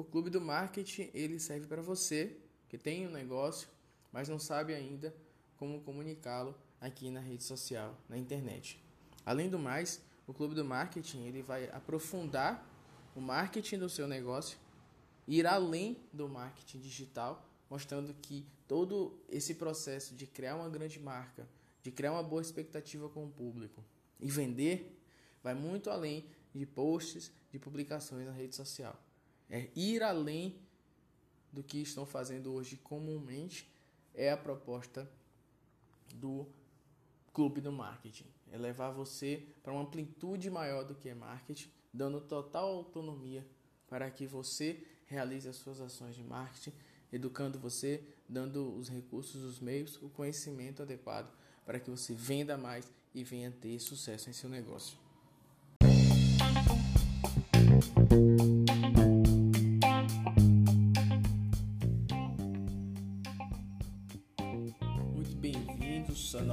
O 0.00 0.02
clube 0.02 0.30
do 0.30 0.40
marketing 0.40 1.10
ele 1.12 1.38
serve 1.38 1.66
para 1.66 1.82
você 1.82 2.34
que 2.70 2.78
tem 2.78 3.06
um 3.06 3.10
negócio, 3.10 3.68
mas 4.10 4.30
não 4.30 4.38
sabe 4.38 4.72
ainda 4.72 5.14
como 5.58 5.82
comunicá-lo 5.82 6.54
aqui 6.80 7.10
na 7.10 7.20
rede 7.20 7.44
social, 7.44 7.94
na 8.08 8.16
internet. 8.16 8.82
Além 9.26 9.50
do 9.50 9.58
mais, 9.58 10.00
o 10.26 10.32
clube 10.32 10.54
do 10.54 10.64
marketing 10.64 11.26
ele 11.26 11.42
vai 11.42 11.68
aprofundar 11.68 12.66
o 13.14 13.20
marketing 13.20 13.76
do 13.76 13.90
seu 13.90 14.08
negócio, 14.08 14.56
ir 15.28 15.46
além 15.46 15.98
do 16.10 16.26
marketing 16.26 16.80
digital, 16.80 17.46
mostrando 17.68 18.14
que 18.22 18.46
todo 18.66 19.20
esse 19.28 19.56
processo 19.56 20.14
de 20.14 20.26
criar 20.26 20.56
uma 20.56 20.70
grande 20.70 20.98
marca, 20.98 21.46
de 21.82 21.90
criar 21.90 22.12
uma 22.12 22.22
boa 22.22 22.40
expectativa 22.40 23.06
com 23.10 23.26
o 23.26 23.30
público 23.30 23.84
e 24.18 24.30
vender 24.30 24.98
vai 25.42 25.52
muito 25.52 25.90
além 25.90 26.24
de 26.54 26.64
posts, 26.64 27.30
de 27.52 27.58
publicações 27.58 28.24
na 28.24 28.32
rede 28.32 28.56
social. 28.56 28.98
É 29.50 29.68
ir 29.74 30.02
além 30.02 30.56
do 31.52 31.62
que 31.62 31.78
estão 31.78 32.06
fazendo 32.06 32.52
hoje 32.52 32.76
comumente 32.76 33.68
é 34.14 34.30
a 34.30 34.36
proposta 34.36 35.10
do 36.14 36.46
clube 37.32 37.60
do 37.60 37.72
marketing. 37.72 38.26
É 38.52 38.56
levar 38.56 38.90
você 38.90 39.44
para 39.62 39.72
uma 39.72 39.82
amplitude 39.82 40.48
maior 40.48 40.84
do 40.84 40.94
que 40.94 41.08
é 41.08 41.14
marketing, 41.14 41.68
dando 41.92 42.20
total 42.20 42.68
autonomia 42.68 43.44
para 43.88 44.08
que 44.08 44.26
você 44.26 44.84
realize 45.06 45.48
as 45.48 45.56
suas 45.56 45.80
ações 45.80 46.14
de 46.14 46.22
marketing, 46.22 46.72
educando 47.12 47.58
você, 47.58 48.04
dando 48.28 48.76
os 48.76 48.88
recursos, 48.88 49.42
os 49.42 49.58
meios, 49.58 50.00
o 50.00 50.08
conhecimento 50.08 50.82
adequado 50.82 51.28
para 51.66 51.80
que 51.80 51.90
você 51.90 52.14
venda 52.14 52.56
mais 52.56 52.90
e 53.12 53.24
venha 53.24 53.50
ter 53.50 53.78
sucesso 53.80 54.30
em 54.30 54.32
seu 54.32 54.48
negócio. 54.48 54.96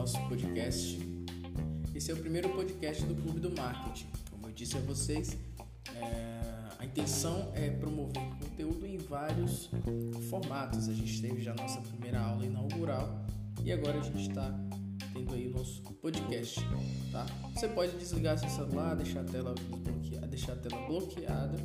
Nosso 0.08 0.30
podcast. 0.30 0.98
Esse 1.94 2.12
é 2.12 2.14
o 2.14 2.18
primeiro 2.18 2.48
podcast 2.48 3.04
do 3.04 3.14
Clube 3.14 3.42
do 3.42 3.52
Marketing. 3.54 4.08
Como 4.32 4.48
eu 4.48 4.54
disse 4.54 4.78
a 4.78 4.80
vocês, 4.80 5.38
é... 5.94 6.42
a 6.80 6.86
intenção 6.86 7.52
é 7.54 7.72
promover 7.72 8.24
conteúdo 8.40 8.88
em 8.88 8.98
vários 8.98 9.70
formatos. 10.30 10.88
A 10.88 10.94
gente 10.94 11.22
teve 11.22 11.42
já 11.42 11.52
a 11.52 11.56
nossa 11.56 11.82
primeira 11.82 12.22
aula 12.22 12.46
inaugural 12.46 13.20
e 13.66 13.70
agora 13.74 14.00
a 14.00 14.02
gente 14.02 14.30
está 14.30 14.58
tendo 15.14 15.34
aí 15.34 15.48
o 15.48 15.52
nosso 15.52 15.82
podcast, 15.96 16.62
tá? 17.12 17.26
Você 17.54 17.68
pode 17.68 17.98
desligar 17.98 18.38
seu 18.38 18.48
celular, 18.48 18.96
deixar 18.96 19.20
a 19.20 19.26
tela 19.26 19.54
desbloqueada, 19.56 20.28
deixar 20.28 20.54
a 20.54 20.56
tela 20.56 20.88
bloqueada 20.88 21.58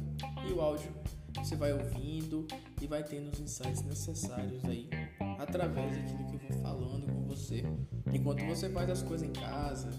e 0.49 0.53
o 0.53 0.61
áudio 0.61 0.91
você 1.37 1.55
vai 1.55 1.73
ouvindo 1.73 2.49
e 2.81 2.89
vai 2.89 3.05
tendo 3.05 3.31
os 3.31 3.39
insights 3.39 3.83
necessários 3.83 4.65
aí 4.65 4.91
através 5.39 5.97
daquilo 5.97 6.27
que 6.27 6.35
eu 6.35 6.41
vou 6.41 6.61
falando 6.61 7.07
com 7.07 7.23
você. 7.23 7.63
Enquanto 8.13 8.45
você 8.45 8.69
faz 8.69 8.91
as 8.91 9.03
coisas 9.03 9.27
em 9.27 9.33
casa 9.33 9.91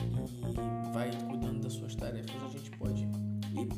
e 0.00 0.92
vai 0.92 1.10
cuidando 1.28 1.60
das 1.60 1.74
suas 1.74 1.94
tarefas, 1.94 2.42
a 2.42 2.48
gente 2.48 2.70
pode 2.72 3.02
ir 3.02 3.68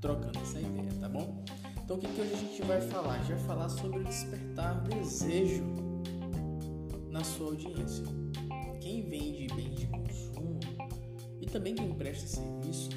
trocando 0.00 0.38
essa 0.40 0.60
ideia, 0.60 0.92
tá 1.00 1.08
bom? 1.08 1.42
Então 1.82 1.96
o 1.96 2.00
que, 2.00 2.06
que 2.06 2.20
hoje 2.20 2.34
a 2.34 2.36
gente 2.36 2.62
vai 2.62 2.80
falar? 2.80 3.14
A 3.14 3.18
gente 3.18 3.32
vai 3.32 3.46
falar 3.46 3.68
sobre 3.68 4.04
despertar 4.04 4.82
desejo 4.82 5.64
na 7.08 7.24
sua 7.24 7.48
audiência 7.48 8.04
quem 8.80 9.02
vende 9.08 9.46
bens 9.54 9.78
de 9.78 9.86
consumo 9.86 10.60
e 11.40 11.46
também 11.46 11.74
quem 11.74 11.92
presta 11.94 12.26
serviço 12.26 12.90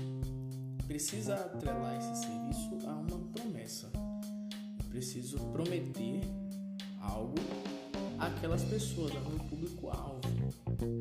precisa 0.88 1.36
atrelar 1.36 1.98
esse 1.98 2.26
serviço 2.26 2.88
a 2.88 2.92
uma 2.92 3.20
promessa. 3.34 3.90
Eu 4.80 4.90
preciso 4.90 5.38
prometer 5.52 6.22
algo 7.02 7.36
àquelas 8.28 8.64
pessoas, 8.64 9.16
ao 9.16 9.22
meu 9.22 9.40
público-alvo. 9.40 10.22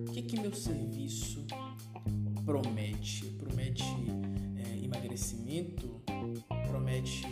O 0.09 0.13
que, 0.13 0.23
que 0.23 0.41
meu 0.41 0.55
serviço 0.55 1.45
promete? 2.45 3.27
Promete 3.39 3.85
é, 4.57 4.85
emagrecimento? 4.85 6.03
Promete 6.69 7.27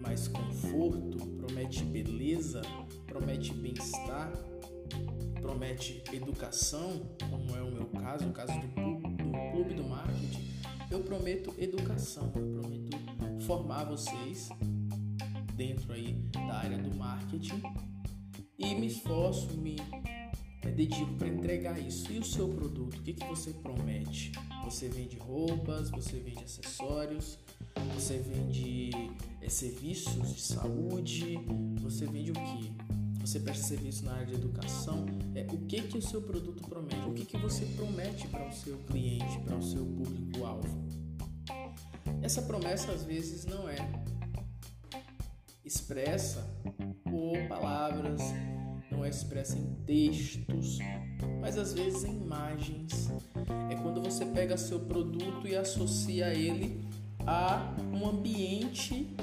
mais 0.00 0.28
conforto? 0.28 1.26
Promete 1.36 1.84
beleza? 1.84 2.62
Promete 3.06 3.52
bem-estar? 3.52 4.32
promete 5.40 6.02
educação, 6.12 7.00
como 7.30 7.56
é 7.56 7.62
o 7.62 7.70
meu 7.70 7.86
caso, 7.86 8.28
o 8.28 8.32
caso 8.32 8.52
do, 8.60 8.66
do 8.66 9.52
clube 9.52 9.74
do 9.74 9.84
marketing, 9.84 10.50
eu 10.90 11.00
prometo 11.00 11.54
educação, 11.56 12.30
eu 12.36 12.60
prometo 12.60 13.44
formar 13.46 13.84
vocês 13.84 14.50
dentro 15.54 15.92
aí 15.92 16.12
da 16.32 16.54
área 16.56 16.78
do 16.78 16.94
marketing 16.94 17.62
e 18.60 18.74
me 18.74 18.86
esforço, 18.86 19.56
me 19.56 19.76
dedico 20.74 21.12
para 21.14 21.28
entregar 21.28 21.78
isso. 21.78 22.12
E 22.12 22.18
o 22.18 22.24
seu 22.24 22.48
produto, 22.48 22.96
o 22.96 23.02
que, 23.02 23.14
que 23.14 23.26
você 23.26 23.52
promete? 23.52 24.32
Você 24.64 24.88
vende 24.88 25.16
roupas, 25.16 25.90
você 25.90 26.20
vende 26.20 26.44
acessórios, 26.44 27.38
você 27.94 28.18
vende 28.18 28.90
é, 29.40 29.48
serviços 29.48 30.34
de 30.34 30.40
saúde, 30.40 31.38
você 31.80 32.06
vende 32.06 32.30
o 32.30 32.34
que? 32.34 33.00
você 33.20 33.38
presta 33.38 33.64
serviço 33.64 34.04
na 34.06 34.14
área 34.14 34.26
de 34.26 34.34
educação, 34.34 35.04
é 35.34 35.46
o 35.52 35.58
que 35.66 35.82
que 35.82 35.98
o 35.98 36.02
seu 36.02 36.22
produto 36.22 36.66
promete, 36.66 37.06
o 37.06 37.12
que 37.12 37.24
que 37.24 37.36
você 37.36 37.66
promete 37.76 38.26
para 38.28 38.48
o 38.48 38.52
seu 38.52 38.78
cliente, 38.78 39.38
para 39.44 39.56
o 39.56 39.62
seu 39.62 39.84
público-alvo. 39.84 40.88
Essa 42.22 42.42
promessa 42.42 42.90
às 42.92 43.04
vezes 43.04 43.44
não 43.44 43.68
é 43.68 43.76
expressa 45.70 46.44
por 47.04 47.46
palavras, 47.48 48.20
não 48.90 49.04
é 49.04 49.08
expressa 49.08 49.56
em 49.56 49.72
textos, 49.86 50.78
mas 51.40 51.56
às 51.56 51.72
vezes 51.72 52.02
em 52.02 52.16
imagens. 52.22 53.08
É 53.70 53.76
quando 53.76 54.02
você 54.02 54.26
pega 54.26 54.56
seu 54.56 54.80
produto 54.80 55.46
e 55.46 55.54
associa 55.54 56.34
ele 56.34 56.84
a 57.24 57.72
um 57.92 58.08
ambiente 58.08 59.14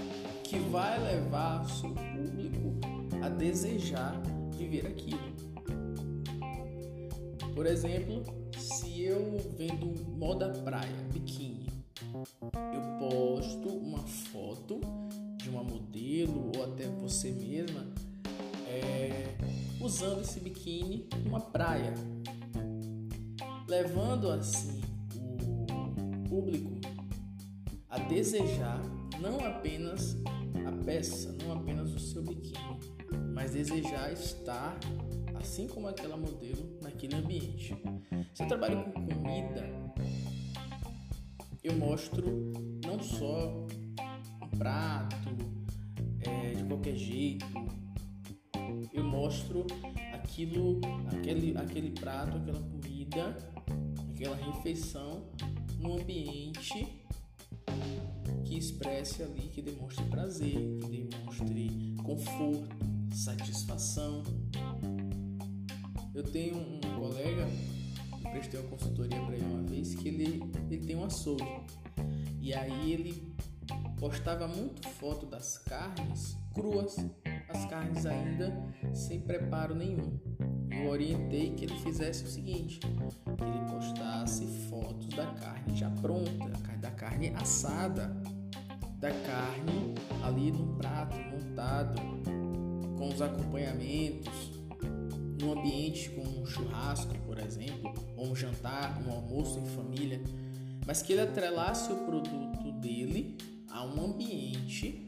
que 0.41 0.57
vai 0.57 0.97
levar 0.97 1.69
seu 1.69 1.89
público 1.89 2.79
a 3.21 3.27
desejar 3.27 4.17
viver 4.57 4.87
aquilo. 4.87 5.35
Por 7.53 7.65
exemplo, 7.65 8.23
se 8.57 9.01
eu 9.01 9.37
vendo 9.57 9.93
moda 10.17 10.47
praia, 10.63 10.95
biquíni, 11.11 11.67
eu 12.13 13.09
posto 13.09 13.67
uma 13.67 14.03
foto 14.07 14.79
de 15.47 15.49
uma 15.49 15.63
modelo 15.63 16.51
ou 16.55 16.63
até 16.65 16.87
você 16.87 17.31
mesma 17.31 17.87
é, 18.67 19.35
usando 19.79 20.21
esse 20.21 20.41
biquíni 20.41 21.07
numa 21.23 21.39
praia, 21.39 21.93
levando 23.67 24.29
assim 24.29 24.81
o 25.15 26.29
público 26.29 26.75
a 27.89 27.97
desejar 27.97 28.81
não 29.21 29.39
apenas 29.39 30.17
a 30.65 30.83
peça, 30.83 31.35
não 31.43 31.53
apenas 31.53 31.93
o 31.93 31.99
seu 31.99 32.21
biquíni, 32.21 32.79
mas 33.33 33.51
desejar 33.51 34.11
estar, 34.11 34.77
assim 35.35 35.65
como 35.67 35.87
aquela 35.87 36.17
modelo, 36.17 36.77
naquele 36.81 37.15
ambiente. 37.15 37.73
Se 38.33 38.43
eu 38.43 38.47
trabalho 38.47 38.83
com 38.83 38.91
comida, 39.05 39.63
eu 41.63 41.73
mostro 41.73 42.51
não 42.85 43.01
só 43.01 43.65
prato 44.57 45.15
é, 46.21 46.53
de 46.53 46.63
qualquer 46.63 46.95
jeito, 46.95 47.45
eu 48.93 49.03
mostro 49.03 49.65
aquilo, 50.13 50.81
aquele, 51.07 51.57
aquele 51.57 51.91
prato, 51.91 52.37
aquela 52.37 52.59
comida, 52.59 53.37
aquela 54.11 54.35
refeição 54.35 55.23
num 55.79 55.99
ambiente 55.99 56.87
que 58.43 58.57
expresse 58.57 59.23
ali, 59.23 59.49
que 59.49 59.61
demonstre 59.61 60.03
prazer, 60.05 60.79
que 60.79 61.07
demonstre 61.07 61.95
conforto, 62.03 62.75
satisfação. 63.13 64.23
Eu 66.13 66.23
tenho 66.23 66.57
um 66.57 66.79
colega, 66.97 67.47
eu 68.11 68.31
prestei 68.31 68.59
uma 68.59 68.69
consultoria 68.69 69.21
para 69.21 69.35
ele 69.35 69.45
uma 69.45 69.63
vez, 69.63 69.93
que 69.93 70.07
ele, 70.07 70.43
ele 70.71 70.85
tem 70.85 70.95
um 70.95 71.03
açougue. 71.03 71.43
E 72.41 72.53
aí 72.53 72.93
ele 72.93 73.26
postava 73.99 74.47
muito 74.47 74.87
foto 74.87 75.25
das 75.25 75.57
carnes 75.57 76.37
cruas, 76.53 76.97
as 77.49 77.65
carnes 77.65 78.05
ainda 78.05 78.53
sem 78.93 79.19
preparo 79.19 79.75
nenhum. 79.75 80.19
Eu 80.71 80.89
orientei 80.89 81.51
que 81.51 81.65
ele 81.65 81.75
fizesse 81.79 82.23
o 82.23 82.27
seguinte, 82.27 82.79
que 82.79 82.87
ele 82.87 83.71
postasse 83.71 84.45
fotos 84.69 85.07
da 85.09 85.25
carne 85.33 85.75
já 85.75 85.89
pronta, 85.89 86.49
da 86.79 86.91
carne 86.91 87.29
assada, 87.35 88.15
da 88.99 89.11
carne 89.11 89.95
ali 90.23 90.51
no 90.51 90.75
prato 90.75 91.15
montado, 91.17 91.99
com 92.97 93.07
os 93.07 93.21
acompanhamentos, 93.21 94.51
num 95.41 95.53
ambiente 95.53 96.09
com 96.11 96.21
um 96.21 96.45
churrasco, 96.45 97.15
por 97.25 97.39
exemplo, 97.39 97.93
ou 98.15 98.27
um 98.27 98.35
jantar, 98.35 99.01
um 99.07 99.11
almoço 99.11 99.59
em 99.59 99.65
família, 99.65 100.21
mas 100.85 101.01
que 101.01 101.13
ele 101.13 101.21
atrelasse 101.21 101.91
o 101.91 101.97
produto 102.05 102.71
dele 102.73 103.37
a 103.69 103.85
um 103.85 104.05
ambiente 104.05 105.07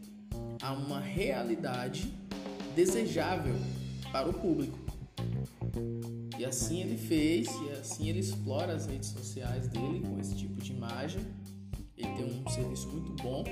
a 0.61 0.73
uma 0.73 0.99
realidade 0.99 2.13
desejável 2.75 3.55
para 4.11 4.29
o 4.29 4.33
público. 4.33 4.77
E 6.37 6.45
assim 6.45 6.81
ele 6.81 6.97
fez, 6.97 7.47
e 7.47 7.71
assim 7.71 8.07
ele 8.09 8.19
explora 8.19 8.73
as 8.73 8.85
redes 8.85 9.09
sociais 9.09 9.67
dele 9.67 10.01
com 10.01 10.19
esse 10.19 10.35
tipo 10.35 10.61
de 10.61 10.71
imagem. 10.71 11.21
Ele 11.97 12.13
tem 12.13 12.25
um 12.25 12.49
serviço 12.49 12.87
muito 12.89 13.11
bom, 13.21 13.43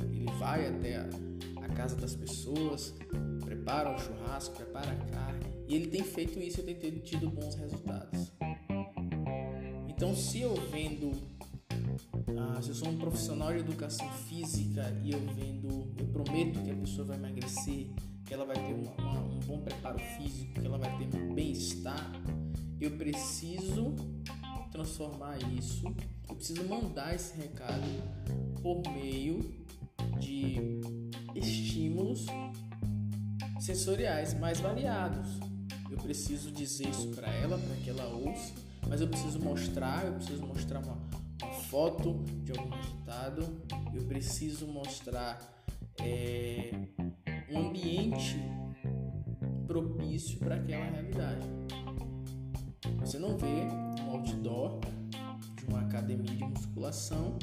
ele 0.00 0.26
vai 0.38 0.66
até 0.66 0.96
a, 0.96 1.08
a 1.62 1.68
casa 1.68 1.94
das 1.96 2.14
pessoas, 2.14 2.94
prepara 3.44 3.94
o 3.94 3.98
churrasco, 3.98 4.56
prepara 4.56 4.90
a 4.90 4.96
carne, 5.12 5.44
e 5.68 5.76
ele 5.76 5.86
tem 5.86 6.02
feito 6.02 6.38
isso 6.40 6.60
e 6.60 6.74
tem 6.74 6.98
tido 6.98 7.30
bons 7.30 7.54
resultados. 7.54 8.32
Então, 9.88 10.14
se 10.14 10.40
eu 10.40 10.54
vendo, 10.72 11.12
ah, 12.38 12.60
se 12.62 12.70
eu 12.70 12.74
sou 12.74 12.88
um 12.88 12.96
profissional 12.96 13.52
de 13.52 13.60
educação 13.60 14.08
física 14.28 14.96
e 15.02 15.12
eu 15.12 15.20
vendo, 15.34 15.92
eu 15.98 16.06
prometo 16.06 16.60
que 16.62 16.70
a 16.70 16.74
pessoa 16.74 17.06
vai 17.06 17.16
emagrecer, 17.16 17.88
que 18.24 18.34
ela 18.34 18.44
vai 18.44 18.56
ter 18.56 18.74
uma, 18.74 18.92
uma, 18.92 19.20
um 19.20 19.40
bom 19.40 19.60
preparo 19.60 19.98
físico, 20.16 20.60
que 20.60 20.66
ela 20.66 20.78
vai 20.78 20.96
ter 20.98 21.16
um 21.18 21.34
bem-estar, 21.34 22.12
eu 22.80 22.90
preciso 22.92 23.94
transformar 24.72 25.38
isso, 25.52 25.86
eu 26.28 26.34
preciso 26.34 26.64
mandar 26.64 27.14
esse 27.14 27.36
recado 27.36 27.82
por 28.60 28.82
meio 28.92 29.54
de 30.18 30.80
estímulos 31.34 32.26
sensoriais 33.60 34.34
mais 34.34 34.60
variados. 34.60 35.28
Eu 35.90 35.98
preciso 35.98 36.50
dizer 36.50 36.88
isso 36.88 37.08
para 37.08 37.28
ela, 37.28 37.56
para 37.56 37.76
que 37.76 37.90
ela 37.90 38.06
ouça, 38.08 38.52
mas 38.88 39.00
eu 39.00 39.08
preciso 39.08 39.38
mostrar, 39.38 40.06
eu 40.06 40.14
preciso 40.14 40.44
mostrar 40.44 40.80
uma, 40.80 40.98
foto 41.68 42.22
de 42.42 42.52
algum 42.52 42.70
resultado, 42.70 43.62
eu 43.94 44.04
preciso 44.06 44.66
mostrar 44.66 45.38
é, 46.00 46.70
um 47.50 47.68
ambiente 47.68 48.38
propício 49.66 50.38
para 50.38 50.56
aquela 50.56 50.84
realidade. 50.84 51.46
Você 53.00 53.18
não 53.18 53.36
vê 53.36 53.46
um 53.46 54.10
outdoor 54.10 54.80
de 55.56 55.66
uma 55.66 55.80
academia 55.80 56.36
de 56.36 56.44
musculação 56.44 57.38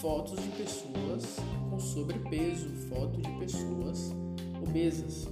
fotos 0.00 0.42
de 0.42 0.48
pessoas 0.50 1.36
com 1.68 1.78
sobrepeso, 1.78 2.70
fotos 2.88 3.22
de 3.22 3.38
pessoas 3.38 4.10
obesas 4.62 5.28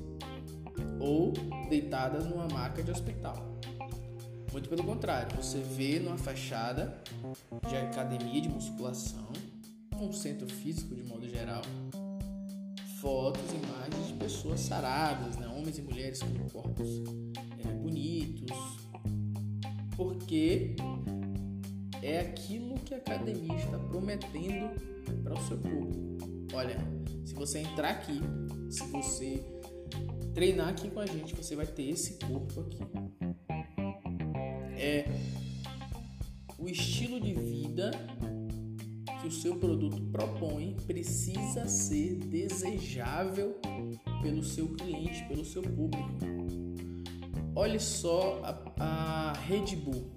ou 1.00 1.32
deitadas 1.70 2.26
numa 2.26 2.46
maca 2.49 2.82
de 2.82 2.90
hospital. 2.90 3.57
Muito 4.53 4.69
pelo 4.69 4.83
contrário, 4.83 5.37
você 5.37 5.59
vê 5.59 5.99
numa 5.99 6.17
fachada 6.17 7.03
de 7.69 7.77
academia 7.77 8.41
de 8.41 8.49
musculação, 8.49 9.29
um 10.00 10.12
centro 10.12 10.49
físico 10.49 10.95
de 10.95 11.03
modo 11.03 11.29
geral, 11.29 11.62
fotos, 13.00 13.43
imagens 13.53 14.09
de 14.09 14.15
pessoas 14.15 14.61
saradas, 14.61 15.37
né? 15.37 15.47
homens 15.49 15.79
e 15.79 15.83
mulheres 15.83 16.21
com 16.23 16.49
corpos 16.49 16.89
é, 17.65 17.73
bonitos, 17.73 18.56
porque 19.97 20.77
é 22.03 22.21
aquilo 22.21 22.77
que 22.81 22.95
a 22.95 22.99
academia 22.99 23.56
está 23.56 23.79
prometendo 23.79 24.71
para 25.23 25.35
o 25.35 25.47
seu 25.47 25.59
público. 25.59 26.19
Olha, 26.55 26.79
se 27.25 27.35
você 27.35 27.59
entrar 27.59 27.91
aqui, 27.91 28.21
se 28.71 28.83
você 28.85 29.45
treinar 30.33 30.69
aqui 30.69 30.91
com 30.91 31.00
a 31.00 31.06
gente, 31.06 31.35
você 31.35 31.55
vai 31.55 31.67
ter 31.67 31.91
esse 31.91 32.19
corpo 32.25 32.61
aqui. 32.61 33.18
É 34.80 35.04
o 36.56 36.69
estilo 36.69 37.20
de 37.20 37.34
vida 37.34 37.90
que 39.20 39.26
o 39.26 39.30
seu 39.30 39.56
produto 39.56 40.00
propõe 40.12 40.76
precisa 40.86 41.66
ser 41.66 42.14
desejável 42.14 43.56
pelo 44.22 44.44
seu 44.44 44.69
cliente, 44.69 45.25
pelo 45.26 45.44
seu 45.44 45.62
público. 45.62 46.08
Olhe 47.56 47.80
só 47.80 48.40
a, 48.44 49.30
a 49.30 49.32
Red 49.32 49.75
Bull. 49.75 50.12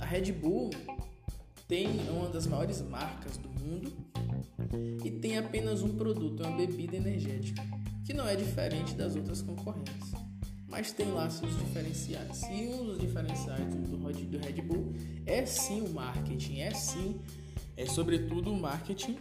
A 0.00 0.04
Red 0.04 0.32
Bull 0.32 0.70
tem 1.68 1.86
uma 2.10 2.28
das 2.28 2.46
maiores 2.48 2.82
marcas 2.82 3.36
do 3.36 3.48
mundo 3.48 3.92
e 5.04 5.10
tem 5.12 5.38
apenas 5.38 5.82
um 5.82 5.96
produto, 5.96 6.42
é 6.42 6.46
uma 6.48 6.56
bebida 6.56 6.96
energética, 6.96 7.62
que 8.04 8.12
não 8.12 8.26
é 8.26 8.34
diferente 8.34 8.94
das 8.94 9.14
outras 9.14 9.42
concorrentes, 9.42 10.12
mas 10.76 10.92
tem 10.92 11.10
lá 11.10 11.30
seus 11.30 11.56
diferenciais. 11.58 12.42
E 12.50 12.68
um 12.68 12.84
dos 12.84 12.98
diferenciais 12.98 13.64
do, 13.74 13.96
do 13.96 14.38
Red 14.38 14.60
Bull 14.60 14.92
é 15.24 15.46
sim 15.46 15.80
o 15.80 15.88
marketing, 15.88 16.60
é 16.60 16.70
sim, 16.72 17.18
é 17.78 17.86
sobretudo 17.86 18.52
o 18.52 18.60
marketing 18.60 19.16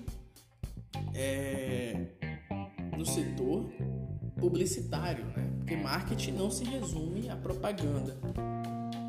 é, 1.14 2.08
no 2.98 3.06
setor 3.06 3.72
publicitário, 4.38 5.24
né? 5.28 5.50
Porque 5.60 5.78
marketing 5.78 6.34
não 6.34 6.52
se 6.52 6.66
resume 6.66 7.30
à 7.30 7.38
propaganda, 7.38 8.18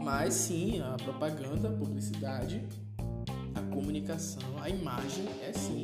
mas 0.05 0.35
sim 0.35 0.81
a 0.81 0.95
propaganda, 1.03 1.69
a 1.69 1.73
publicidade 1.73 2.65
a 3.57 3.75
comunicação, 3.75 4.43
a 4.63 4.69
imagem 4.71 5.27
é 5.43 5.53
sim 5.53 5.83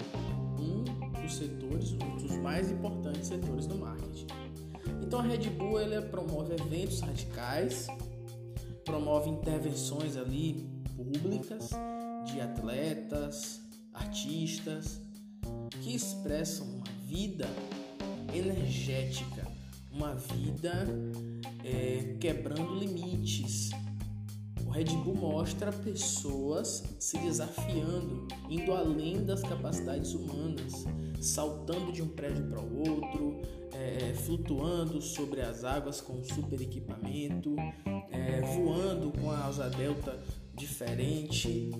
um 0.61 0.85
dos 1.21 1.35
setores, 1.35 1.93
um 1.93 2.17
dos 2.17 2.37
mais 2.37 2.71
importantes 2.71 3.27
setores 3.27 3.67
do 3.67 3.79
marketing. 3.79 4.42
Então 5.13 5.21
a 5.21 5.25
Red 5.25 5.51
Bull 5.51 5.79
ela 5.79 6.01
promove 6.01 6.55
eventos 6.55 7.01
radicais, 7.01 7.87
promove 8.83 9.29
intervenções 9.29 10.17
ali 10.17 10.67
públicas 10.97 11.69
de 12.25 12.41
atletas, 12.41 13.61
artistas 13.93 15.03
que 15.83 15.95
expressam 15.95 16.67
uma 16.67 16.87
vida 17.07 17.47
energética, 18.35 19.47
uma 19.93 20.15
vida 20.15 20.73
é, 21.63 22.17
quebrando 22.19 22.75
limites, 22.77 23.69
Red 24.73 24.85
Bull 25.05 25.15
mostra 25.15 25.71
pessoas 25.71 26.83
se 26.99 27.19
desafiando, 27.19 28.27
indo 28.49 28.73
além 28.73 29.23
das 29.23 29.43
capacidades 29.43 30.15
humanas, 30.15 30.87
saltando 31.21 31.93
de 31.93 32.03
um 32.03 32.09
prédio 32.09 32.47
para 32.49 32.61
o 32.61 32.79
outro, 32.79 33.43
é, 33.75 34.15
flutuando 34.15 35.01
sobre 35.03 35.43
as 35.43 35.63
águas 35.63 36.01
com 36.01 36.25
super 36.25 36.61
equipamento, 36.61 37.55
é, 38.11 38.41
voando 38.41 39.13
com 39.13 39.31
a 39.31 39.45
asa 39.45 39.69
delta 39.69 40.19
diferente. 40.55 41.71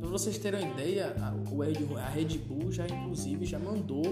Para 0.00 0.08
vocês 0.08 0.38
terem 0.38 0.64
uma 0.64 0.72
ideia, 0.72 1.14
a, 1.20 2.04
a 2.04 2.08
Red 2.08 2.38
Bull 2.38 2.72
já 2.72 2.86
inclusive 2.86 3.46
já 3.46 3.60
mandou 3.60 4.02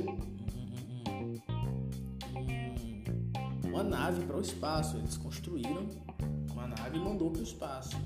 uma 3.65 3.83
nave 3.83 4.25
para 4.25 4.37
o 4.37 4.41
espaço. 4.41 4.97
Eles 4.97 5.17
construíram 5.17 5.87
nave 6.67 6.97
e 6.97 7.01
mandou 7.01 7.31
para 7.31 7.41
o 7.41 7.45
espaço. 7.45 7.97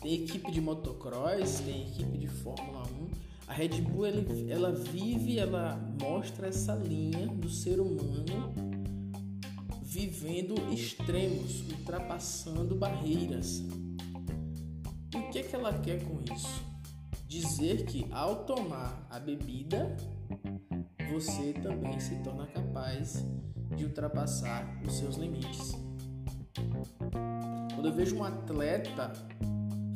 Tem 0.00 0.22
equipe 0.22 0.50
de 0.50 0.60
motocross, 0.60 1.60
tem 1.60 1.88
equipe 1.88 2.18
de 2.18 2.28
Fórmula 2.28 2.84
1. 2.84 3.08
A 3.48 3.52
Red 3.52 3.80
Bull 3.80 4.06
ela, 4.06 4.72
vive, 4.72 5.38
ela 5.38 5.76
mostra 6.00 6.48
essa 6.48 6.74
linha 6.74 7.26
do 7.26 7.48
ser 7.48 7.80
humano 7.80 8.68
vivendo 9.98 10.54
extremos, 10.70 11.62
ultrapassando 11.70 12.76
barreiras. 12.76 13.64
E 15.12 15.16
o 15.16 15.30
que, 15.30 15.38
é 15.38 15.42
que 15.42 15.56
ela 15.56 15.72
quer 15.78 16.04
com 16.04 16.20
isso? 16.32 16.62
Dizer 17.26 17.86
que 17.86 18.06
ao 18.12 18.44
tomar 18.44 19.06
a 19.10 19.18
bebida, 19.18 19.96
você 21.10 21.54
também 21.54 21.98
se 21.98 22.16
torna 22.16 22.46
capaz 22.46 23.24
de 23.74 23.86
ultrapassar 23.86 24.78
os 24.86 24.92
seus 24.98 25.16
limites. 25.16 25.87
Quando 27.78 27.90
eu 27.90 27.94
vejo 27.94 28.16
um 28.16 28.24
atleta 28.24 29.12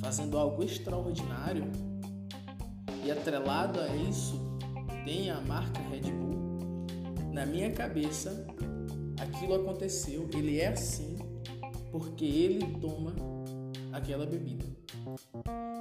fazendo 0.01 0.39
algo 0.39 0.63
extraordinário 0.63 1.65
e 3.05 3.11
atrelado 3.11 3.81
a 3.81 3.89
isso 3.97 4.41
tem 5.05 5.33
a 5.33 5.41
marca 5.41 5.81
Red 5.91 6.13
Bull, 6.13 6.87
na 7.33 7.45
minha 7.45 7.73
cabeça 7.73 8.47
aquilo 9.21 9.57
aconteceu, 9.57 10.31
ele 10.33 10.61
é 10.61 10.69
assim 10.69 11.19
porque 11.91 12.25
ele 12.25 12.79
toma 12.79 13.17
aquela 13.91 14.27
bebida. 14.27 14.65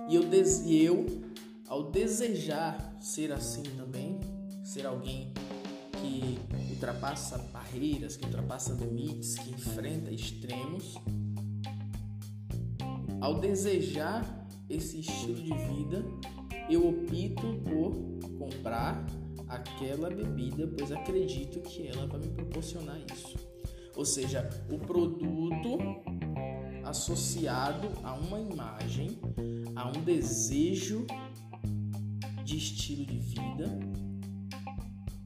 E 0.09 0.15
eu, 0.15 0.23
e 0.65 0.83
eu 0.83 1.05
ao 1.67 1.91
desejar 1.91 2.97
ser 2.99 3.31
assim 3.31 3.61
também, 3.77 4.19
ser 4.63 4.87
alguém 4.87 5.31
que 6.01 6.39
ultrapassa 6.71 7.37
barreiras, 7.53 8.17
que 8.17 8.25
ultrapassa 8.25 8.73
limites, 8.73 9.35
que 9.35 9.51
enfrenta 9.51 10.11
extremos, 10.11 10.95
ao 13.21 13.35
desejar 13.39 14.47
esse 14.67 14.99
estilo 14.99 15.35
de 15.35 15.53
vida, 15.53 16.03
eu 16.69 16.89
opto 16.89 17.61
por 17.63 17.93
comprar 18.37 19.05
aquela 19.47 20.09
bebida, 20.09 20.67
pois 20.67 20.91
acredito 20.91 21.59
que 21.61 21.87
ela 21.87 22.07
vai 22.07 22.19
me 22.19 22.29
proporcionar 22.29 22.99
isso. 23.13 23.37
Ou 23.95 24.05
seja, 24.05 24.49
o 24.71 24.79
produto 24.79 25.77
associado 26.83 27.87
a 28.03 28.13
uma 28.15 28.39
imagem, 28.39 29.19
a 29.75 29.89
um 29.89 30.03
desejo 30.03 31.05
de 32.43 32.57
estilo 32.57 33.05
de 33.05 33.19
vida, 33.19 33.79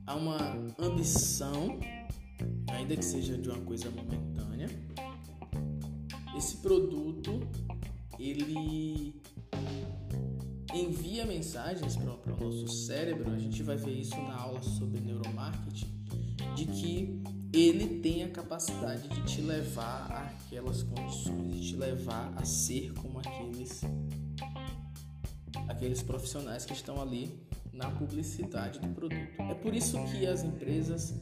a 0.05 0.15
uma 0.15 0.37
ambição, 0.79 1.79
ainda 2.67 2.95
que 2.95 3.05
seja 3.05 3.37
de 3.37 3.49
uma 3.49 3.61
coisa 3.61 3.89
momentânea. 3.91 4.69
Esse 6.35 6.57
produto 6.57 7.39
ele 8.19 9.13
envia 10.73 11.25
mensagens 11.25 11.95
para 11.95 12.33
o 12.33 12.39
nosso 12.39 12.67
cérebro. 12.67 13.31
A 13.31 13.37
gente 13.37 13.63
vai 13.63 13.77
ver 13.77 13.93
isso 13.93 14.15
na 14.15 14.35
aula 14.35 14.61
sobre 14.61 14.99
neuromarketing, 14.99 16.05
de 16.55 16.65
que 16.65 17.23
ele 17.53 17.99
tem 18.01 18.23
a 18.23 18.29
capacidade 18.29 19.07
de 19.07 19.23
te 19.23 19.41
levar 19.41 20.11
àquelas 20.11 20.83
condições, 20.83 21.53
de 21.53 21.69
te 21.69 21.75
levar 21.75 22.33
a 22.35 22.43
ser 22.43 22.93
como 22.93 23.19
aqueles 23.19 23.81
aqueles 25.67 26.03
profissionais 26.03 26.65
que 26.65 26.73
estão 26.73 27.01
ali 27.01 27.39
na 27.71 27.89
publicidade 27.89 28.79
do 28.79 28.87
produto. 28.89 29.41
É 29.49 29.53
por 29.53 29.73
isso 29.73 29.97
que 30.05 30.25
as 30.25 30.43
empresas, 30.43 31.13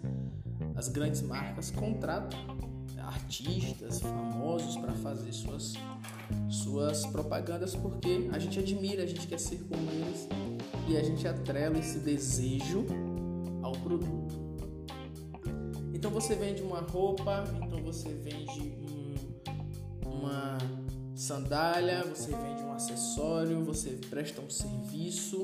as 0.75 0.87
grandes 0.87 1.21
marcas 1.21 1.71
contratam 1.71 2.39
artistas 2.97 4.01
famosos 4.01 4.77
para 4.77 4.93
fazer 4.93 5.31
suas 5.33 5.73
suas 6.49 7.05
propagandas 7.05 7.75
porque 7.75 8.29
a 8.31 8.39
gente 8.39 8.59
admira, 8.59 9.03
a 9.03 9.05
gente 9.05 9.27
quer 9.27 9.39
ser 9.39 9.57
como 9.69 9.89
eles 9.91 10.27
e 10.87 10.97
a 10.97 11.03
gente 11.03 11.27
atrela 11.27 11.77
esse 11.77 11.99
desejo 11.99 12.85
ao 13.61 13.73
produto. 13.73 14.43
Então 15.93 16.11
você 16.11 16.35
vende 16.35 16.61
uma 16.61 16.81
roupa, 16.81 17.43
então 17.65 17.81
você 17.81 18.09
vende 18.09 18.75
um, 20.05 20.09
uma 20.09 20.57
sandália, 21.15 22.03
você 22.03 22.35
vende 22.35 22.61
um 22.63 22.73
acessório, 22.73 23.63
você 23.63 23.91
presta 24.09 24.41
um 24.41 24.49
serviço. 24.49 25.43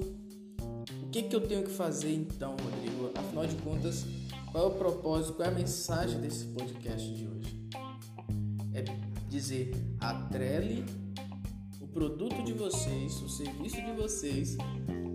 O 1.02 1.10
que, 1.10 1.24
que 1.24 1.36
eu 1.36 1.42
tenho 1.42 1.64
que 1.64 1.72
fazer 1.72 2.14
então, 2.14 2.52
Rodrigo? 2.52 3.12
Afinal 3.16 3.48
de 3.48 3.56
contas, 3.58 4.06
qual 4.52 4.66
é 4.66 4.68
o 4.68 4.72
propósito, 4.72 5.34
qual 5.34 5.48
é 5.48 5.52
a 5.52 5.56
mensagem 5.56 6.20
desse 6.20 6.46
podcast 6.48 7.14
de 7.14 7.28
hoje? 7.28 7.70
É 8.74 9.09
dizer, 9.30 9.72
atrele 10.00 10.84
o 11.80 11.88
produto 11.88 12.44
de 12.44 12.54
vocês, 12.54 13.22
o 13.22 13.30
serviço 13.30 13.82
de 13.82 13.92
vocês 13.94 14.58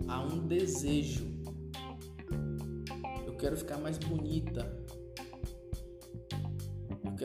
a 0.07 0.23
um 0.23 0.47
desejo. 0.47 1.27
Eu 3.25 3.35
quero 3.35 3.57
ficar 3.57 3.77
mais 3.77 3.97
bonita, 3.97 4.85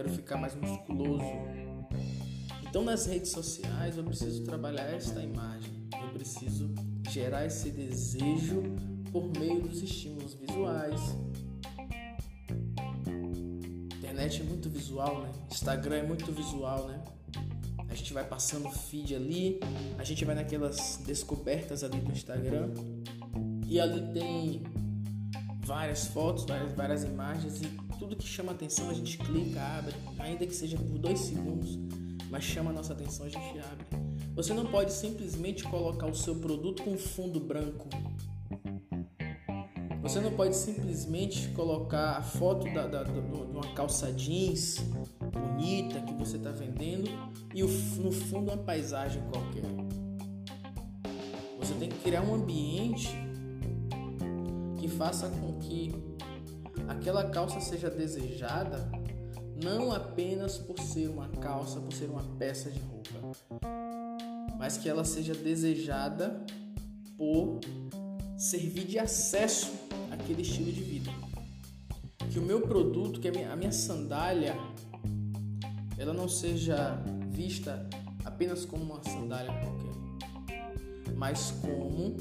quero 0.00 0.09
ficar 0.11 0.38
mais 0.38 0.54
musculoso. 0.54 1.25
Então 2.68 2.82
nas 2.82 3.06
redes 3.06 3.30
sociais 3.30 3.97
eu 3.97 4.04
preciso 4.04 4.44
trabalhar 4.44 4.85
esta 4.85 5.20
imagem, 5.20 5.88
eu 5.92 6.09
preciso 6.11 6.73
gerar 7.11 7.44
esse 7.44 7.70
desejo 7.70 8.62
por 9.12 9.30
meio 9.38 9.61
dos 9.61 9.82
estímulos 9.82 10.35
visuais. 10.35 11.00
Internet 14.20 14.42
é 14.42 14.44
muito 14.44 14.68
visual, 14.68 15.22
né? 15.22 15.32
Instagram 15.50 15.96
é 15.96 16.02
muito 16.02 16.30
visual, 16.30 16.86
né? 16.88 17.02
A 17.88 17.94
gente 17.94 18.12
vai 18.12 18.22
passando 18.22 18.68
feed 18.68 19.14
ali, 19.14 19.58
a 19.98 20.04
gente 20.04 20.26
vai 20.26 20.34
naquelas 20.34 21.00
descobertas 21.06 21.82
ali 21.82 21.98
do 22.02 22.12
Instagram 22.12 22.68
e 23.66 23.80
ali 23.80 24.12
tem 24.12 24.62
várias 25.64 26.06
fotos, 26.08 26.44
várias, 26.44 26.72
várias 26.74 27.02
imagens 27.02 27.62
e 27.62 27.68
tudo 27.98 28.14
que 28.14 28.28
chama 28.28 28.52
atenção 28.52 28.90
a 28.90 28.94
gente 28.94 29.16
clica, 29.16 29.58
abre, 29.58 29.94
ainda 30.18 30.46
que 30.46 30.54
seja 30.54 30.76
por 30.76 30.98
dois 30.98 31.18
segundos, 31.20 31.78
mas 32.30 32.44
chama 32.44 32.70
a 32.70 32.74
nossa 32.74 32.92
atenção 32.92 33.24
a 33.24 33.30
gente 33.30 33.58
abre. 33.58 33.86
Você 34.34 34.52
não 34.52 34.66
pode 34.66 34.92
simplesmente 34.92 35.64
colocar 35.64 36.06
o 36.06 36.14
seu 36.14 36.34
produto 36.34 36.82
com 36.82 36.98
fundo 36.98 37.40
branco. 37.40 37.88
Você 40.02 40.19
não 40.19 40.33
pode 40.33 40.57
simplesmente 40.57 41.49
colocar 41.49 42.16
a 42.16 42.23
foto 42.23 42.73
da, 42.73 42.87
da, 42.87 43.02
de 43.02 43.19
uma 43.19 43.75
calça 43.75 44.11
jeans 44.12 44.78
bonita 45.30 46.00
que 46.00 46.14
você 46.14 46.38
está 46.38 46.50
vendendo 46.50 47.11
e 47.54 47.62
no 47.62 48.11
fundo 48.11 48.50
uma 48.50 48.57
paisagem 48.57 49.23
qualquer. 49.30 49.62
Você 51.59 51.75
tem 51.75 51.90
que 51.90 51.99
criar 51.99 52.23
um 52.23 52.35
ambiente 52.35 53.11
que 54.78 54.88
faça 54.88 55.28
com 55.28 55.59
que 55.59 55.92
aquela 56.88 57.28
calça 57.28 57.61
seja 57.61 57.90
desejada 57.90 58.90
não 59.62 59.92
apenas 59.92 60.57
por 60.57 60.78
ser 60.80 61.09
uma 61.09 61.28
calça, 61.28 61.78
por 61.78 61.92
ser 61.92 62.09
uma 62.09 62.23
peça 62.38 62.71
de 62.71 62.80
roupa, 62.80 63.61
mas 64.59 64.78
que 64.78 64.88
ela 64.88 65.04
seja 65.04 65.35
desejada 65.35 66.42
por 67.19 67.61
servir 68.40 68.87
de 68.87 68.99
acesso 68.99 69.70
àquele 70.11 70.40
estilo 70.40 70.73
de 70.73 70.82
vida. 70.82 71.11
Que 72.32 72.38
o 72.38 72.42
meu 72.42 72.62
produto, 72.62 73.20
que 73.20 73.28
a 73.28 73.56
minha, 73.56 73.70
sandália, 73.70 74.56
ela 75.99 76.14
não 76.14 76.26
seja 76.26 76.97
vista 77.28 77.87
apenas 78.25 78.64
como 78.64 78.82
uma 78.82 79.04
sandália 79.04 79.52
qualquer, 79.52 81.14
mas 81.14 81.50
como 81.61 82.16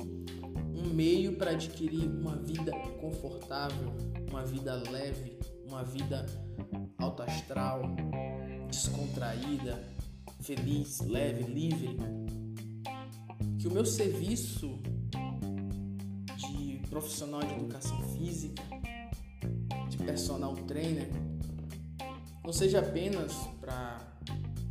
um 0.76 0.94
meio 0.94 1.38
para 1.38 1.52
adquirir 1.52 2.10
uma 2.10 2.36
vida 2.36 2.74
confortável, 3.00 3.94
uma 4.30 4.44
vida 4.44 4.76
leve, 4.92 5.40
uma 5.66 5.86
vida 5.86 6.26
alto 6.98 7.24
astral, 7.24 7.84
descontraída, 8.68 9.82
feliz, 10.42 11.00
leve, 11.00 11.44
livre. 11.44 11.96
Que 13.58 13.68
o 13.68 13.72
meu 13.72 13.86
serviço 13.86 14.80
profissional 16.89 17.41
de 17.41 17.53
educação 17.53 18.01
física, 18.13 18.63
de 19.89 19.98
personal 19.98 20.53
trainer, 20.67 21.10
não 22.43 22.53
seja 22.53 22.79
apenas 22.79 23.34
para 23.60 24.00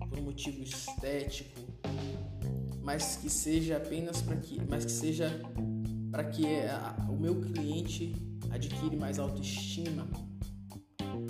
por 0.09 0.19
um 0.19 0.23
motivo 0.23 0.63
estético, 0.63 1.61
mas 2.83 3.17
que 3.17 3.29
seja 3.29 3.77
apenas 3.77 4.23
para 4.23 4.37
que, 4.37 4.61
mas 4.69 4.85
que 4.85 4.91
seja 4.91 5.31
para 6.11 6.25
que 6.25 6.45
o 7.09 7.17
meu 7.17 7.41
cliente 7.41 8.15
adquire 8.51 8.97
mais 8.97 9.19
autoestima, 9.19 10.09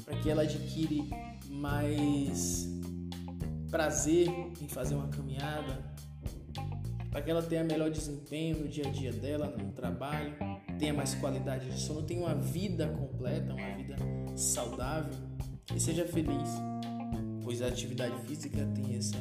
para 0.05 0.17
que 0.21 0.31
ela 0.31 0.43
adquire 0.43 1.11
mais 1.51 2.69
prazer 3.71 4.29
em 4.61 4.69
fazer 4.69 4.95
uma 4.95 5.09
caminhada, 5.09 5.85
para 7.11 7.21
que 7.23 7.31
ela 7.31 7.43
tenha 7.43 7.65
melhor 7.65 7.91
desempenho 7.91 8.61
no 8.61 8.69
dia 8.69 8.87
a 8.87 8.91
dia 8.91 9.13
dela, 9.13 9.55
no 9.59 9.73
trabalho, 9.73 10.37
tenha 10.79 10.95
mais 10.95 11.15
qualidade 11.15 11.69
de 11.69 11.79
sono, 11.79 12.03
tenha 12.03 12.21
uma 12.21 12.35
vida 12.35 12.89
completa, 12.89 13.53
uma 13.53 13.77
vida 13.77 13.97
saudável 14.37 15.13
e 15.75 15.81
seja 15.81 16.07
feliz, 16.07 16.49
pois 17.43 17.61
a 17.61 17.67
atividade 17.67 18.17
física 18.27 18.67
tem 18.75 18.97
essa 18.97 19.19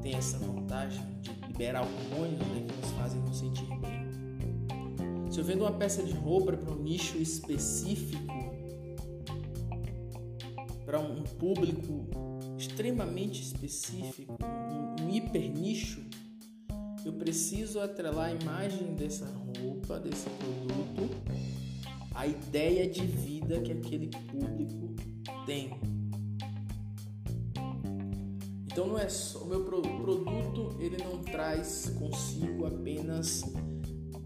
tem 0.00 0.14
essa 0.14 0.38
vantagem 0.38 1.02
de 1.22 1.30
liberar 1.46 1.82
hormônios 1.82 2.38
né, 2.48 2.66
que 2.68 2.76
nos 2.76 2.90
fazem 2.90 3.22
nos 3.22 3.38
sentir 3.38 3.66
bem. 3.80 4.04
Se 5.30 5.40
eu 5.40 5.44
vendo 5.44 5.62
uma 5.62 5.72
peça 5.72 6.02
de 6.02 6.12
roupa 6.12 6.52
para 6.52 6.70
um 6.70 6.82
nicho 6.82 7.16
específico, 7.16 8.22
para 10.84 11.00
um 11.00 11.22
público 11.22 12.06
extremamente 12.58 13.40
específico, 13.40 14.36
um, 14.42 15.04
um 15.04 15.10
hiper 15.10 15.50
nicho, 15.50 16.04
eu 17.04 17.12
preciso 17.12 17.80
atrelar 17.80 18.26
a 18.26 18.32
imagem 18.32 18.94
dessa 18.94 19.26
roupa, 19.26 20.00
desse 20.00 20.28
produto, 20.30 21.10
a 22.14 22.26
ideia 22.26 22.88
de 22.88 23.04
vida 23.06 23.60
que 23.60 23.72
aquele 23.72 24.08
público 24.08 24.94
tem. 25.44 25.78
Então 28.64 28.88
não 28.88 28.98
é 28.98 29.08
só 29.08 29.40
o 29.40 29.46
meu 29.46 29.64
produto, 29.64 30.76
ele 30.80 30.96
não 31.02 31.22
traz 31.22 31.92
consigo 31.98 32.66
apenas 32.66 33.42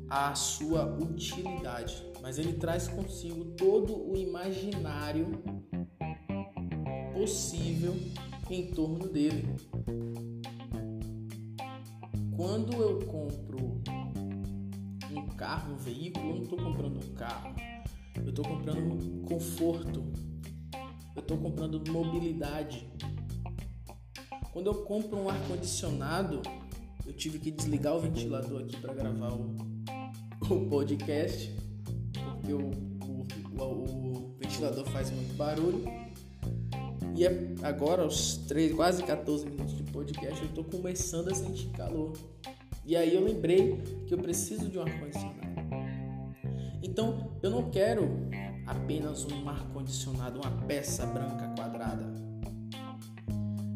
a 0.09 0.35
sua 0.35 0.87
utilidade, 0.87 2.03
mas 2.23 2.39
ele 2.39 2.55
traz 2.55 2.89
consigo 2.89 3.45
todo 3.57 4.11
o 4.11 4.17
imaginário 4.17 5.27
possível 7.13 7.95
em 8.49 8.71
torno 8.71 9.09
dele. 9.09 9.55
Quando 12.39 12.73
eu 12.75 13.01
compro 13.01 13.83
um 15.11 15.27
carro, 15.37 15.73
um 15.73 15.77
veículo, 15.77 16.29
eu 16.29 16.35
não 16.37 16.43
estou 16.45 16.57
comprando 16.57 16.97
um 17.05 17.15
carro, 17.15 17.53
eu 18.15 18.29
estou 18.29 18.45
comprando 18.45 19.27
conforto, 19.27 20.05
eu 21.17 21.21
estou 21.21 21.37
comprando 21.37 21.83
mobilidade. 21.91 22.89
Quando 24.53 24.69
eu 24.69 24.85
compro 24.85 25.19
um 25.19 25.29
ar 25.29 25.49
condicionado, 25.49 26.41
eu 27.05 27.13
tive 27.13 27.41
que 27.41 27.51
desligar 27.51 27.97
o 27.97 28.01
ventilador 28.01 28.63
aqui 28.63 28.77
para 28.77 28.95
gravar 28.95 29.33
o 29.33 29.57
o 30.49 30.69
podcast, 30.69 31.53
porque 32.13 32.53
o, 32.53 32.71
o, 33.05 33.63
o, 33.63 34.37
ventilador 34.39 34.87
faz 34.91 35.11
muito 35.11 35.35
barulho. 35.37 35.85
E 37.19 37.27
é 37.27 37.53
agora, 37.65 38.03
aos 38.03 38.37
3, 38.47 38.77
quase 38.77 39.03
14 39.03 39.45
minutos 39.45 39.77
de 39.77 39.83
podcast, 39.83 40.41
eu 40.41 40.51
estou 40.51 40.63
começando 40.63 41.29
a 41.29 41.35
sentir 41.35 41.67
calor. 41.71 42.13
E 42.87 42.95
aí 42.95 43.13
eu 43.13 43.25
lembrei 43.25 43.83
que 44.07 44.15
eu 44.15 44.19
preciso 44.19 44.69
de 44.69 44.79
um 44.79 44.83
ar-condicionado. 44.83 45.59
Então 46.81 47.37
eu 47.43 47.51
não 47.51 47.73
quero 47.73 48.09
apenas 48.65 49.25
um 49.25 49.49
ar 49.49 49.67
condicionado, 49.71 50.39
uma 50.39 50.65
peça 50.69 51.05
branca 51.07 51.53
quadrada. 51.57 52.07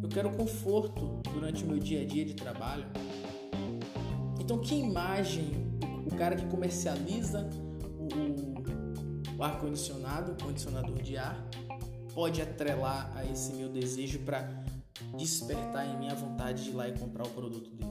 Eu 0.00 0.08
quero 0.08 0.30
conforto 0.36 1.20
durante 1.34 1.64
o 1.64 1.66
meu 1.66 1.80
dia 1.80 2.02
a 2.02 2.04
dia 2.04 2.24
de 2.24 2.34
trabalho. 2.34 2.86
Então, 4.38 4.60
que 4.60 4.76
imagem 4.76 5.50
o 6.06 6.14
cara 6.14 6.36
que 6.36 6.46
comercializa 6.46 7.50
o, 7.98 9.36
o 9.36 9.42
ar 9.42 9.58
condicionado, 9.58 10.30
o 10.30 10.44
condicionador 10.44 11.02
de 11.02 11.16
ar, 11.16 11.44
pode 12.14 12.40
atrelar 12.40 13.10
a 13.16 13.24
esse 13.24 13.52
meu 13.52 13.68
desejo 13.68 14.20
para 14.20 14.48
despertar 15.16 15.86
em 15.86 15.98
mim 15.98 16.08
a 16.08 16.14
vontade 16.14 16.64
de 16.64 16.70
ir 16.70 16.74
lá 16.74 16.88
e 16.88 16.92
comprar 16.92 17.26
o 17.26 17.30
produto 17.30 17.70
dele? 17.70 17.90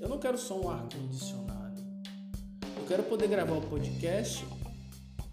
Eu 0.00 0.08
não 0.08 0.18
quero 0.18 0.38
só 0.38 0.60
um 0.60 0.68
ar 0.68 0.88
condicionado. 0.88 1.82
Eu 2.76 2.84
quero 2.86 3.02
poder 3.04 3.28
gravar 3.28 3.56
o 3.56 3.62
podcast 3.62 4.44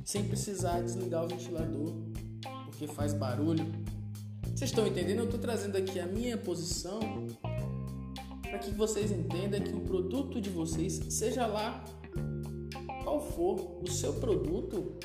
sem 0.03 0.27
precisar 0.27 0.81
desligar 0.81 1.25
o 1.25 1.27
ventilador, 1.27 1.93
porque 2.65 2.87
faz 2.87 3.13
barulho. 3.13 3.65
Vocês 4.43 4.69
estão 4.69 4.87
entendendo? 4.87 5.19
Eu 5.19 5.25
estou 5.25 5.39
trazendo 5.39 5.77
aqui 5.77 5.99
a 5.99 6.05
minha 6.05 6.37
posição 6.37 6.99
para 8.41 8.59
que 8.59 8.71
vocês 8.71 9.11
entendam 9.11 9.61
que 9.61 9.73
o 9.73 9.81
produto 9.81 10.39
de 10.39 10.49
vocês, 10.49 10.99
seja 11.09 11.45
lá 11.45 11.83
qual 13.03 13.21
for 13.21 13.81
o 13.81 13.89
seu 13.89 14.13
produto, 14.13 14.97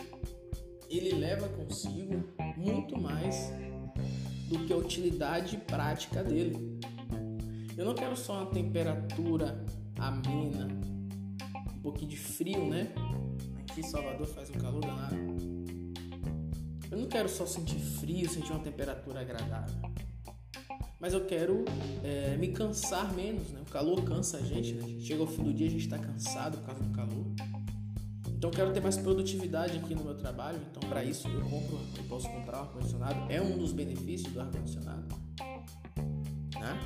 ele 0.88 1.12
leva 1.14 1.48
consigo 1.48 2.22
muito 2.56 3.00
mais 3.00 3.52
do 4.48 4.58
que 4.66 4.72
a 4.72 4.76
utilidade 4.76 5.56
prática 5.56 6.22
dele. 6.22 6.80
Eu 7.76 7.86
não 7.86 7.94
quero 7.94 8.16
só 8.16 8.42
uma 8.42 8.46
temperatura 8.46 9.64
amena, 9.98 10.68
um 11.74 11.80
pouquinho 11.80 12.10
de 12.10 12.18
frio, 12.18 12.68
né? 12.68 12.92
Aqui 13.60 13.80
em 13.80 13.84
Salvador 13.84 14.26
faz 14.26 14.50
um 14.50 14.54
calor 14.54 14.80
danado. 14.80 15.16
Eu 16.90 16.98
não 16.98 17.06
quero 17.06 17.28
só 17.28 17.46
sentir 17.46 17.78
frio, 17.78 18.28
sentir 18.28 18.52
uma 18.52 18.60
temperatura 18.60 19.20
agradável. 19.20 19.74
Mas 21.00 21.14
eu 21.14 21.24
quero 21.24 21.64
é, 22.04 22.36
me 22.36 22.48
cansar 22.48 23.12
menos, 23.14 23.50
né? 23.50 23.60
O 23.66 23.70
calor 23.70 24.04
cansa 24.04 24.36
a 24.36 24.40
gente, 24.40 24.74
né? 24.74 25.00
Chega 25.00 25.20
ao 25.22 25.26
fim 25.26 25.42
do 25.42 25.52
dia 25.52 25.66
a 25.66 25.70
gente 25.70 25.84
está 25.84 25.98
cansado 25.98 26.58
por 26.58 26.66
causa 26.66 26.82
do 26.82 26.90
calor. 26.90 27.11
Então 28.42 28.50
eu 28.50 28.56
quero 28.56 28.72
ter 28.72 28.80
mais 28.80 28.96
produtividade 28.96 29.78
aqui 29.78 29.94
no 29.94 30.02
meu 30.02 30.16
trabalho. 30.16 30.58
Então 30.68 30.88
para 30.88 31.04
isso 31.04 31.28
eu 31.28 31.42
compro, 31.42 31.78
eu 31.96 32.02
posso 32.08 32.28
comprar 32.28 32.58
um 32.58 32.62
ar 32.62 32.68
condicionado. 32.72 33.32
É 33.32 33.40
um 33.40 33.56
dos 33.56 33.70
benefícios 33.70 34.32
do 34.32 34.40
ar 34.40 34.50
condicionado, 34.50 35.14
né? 36.58 36.80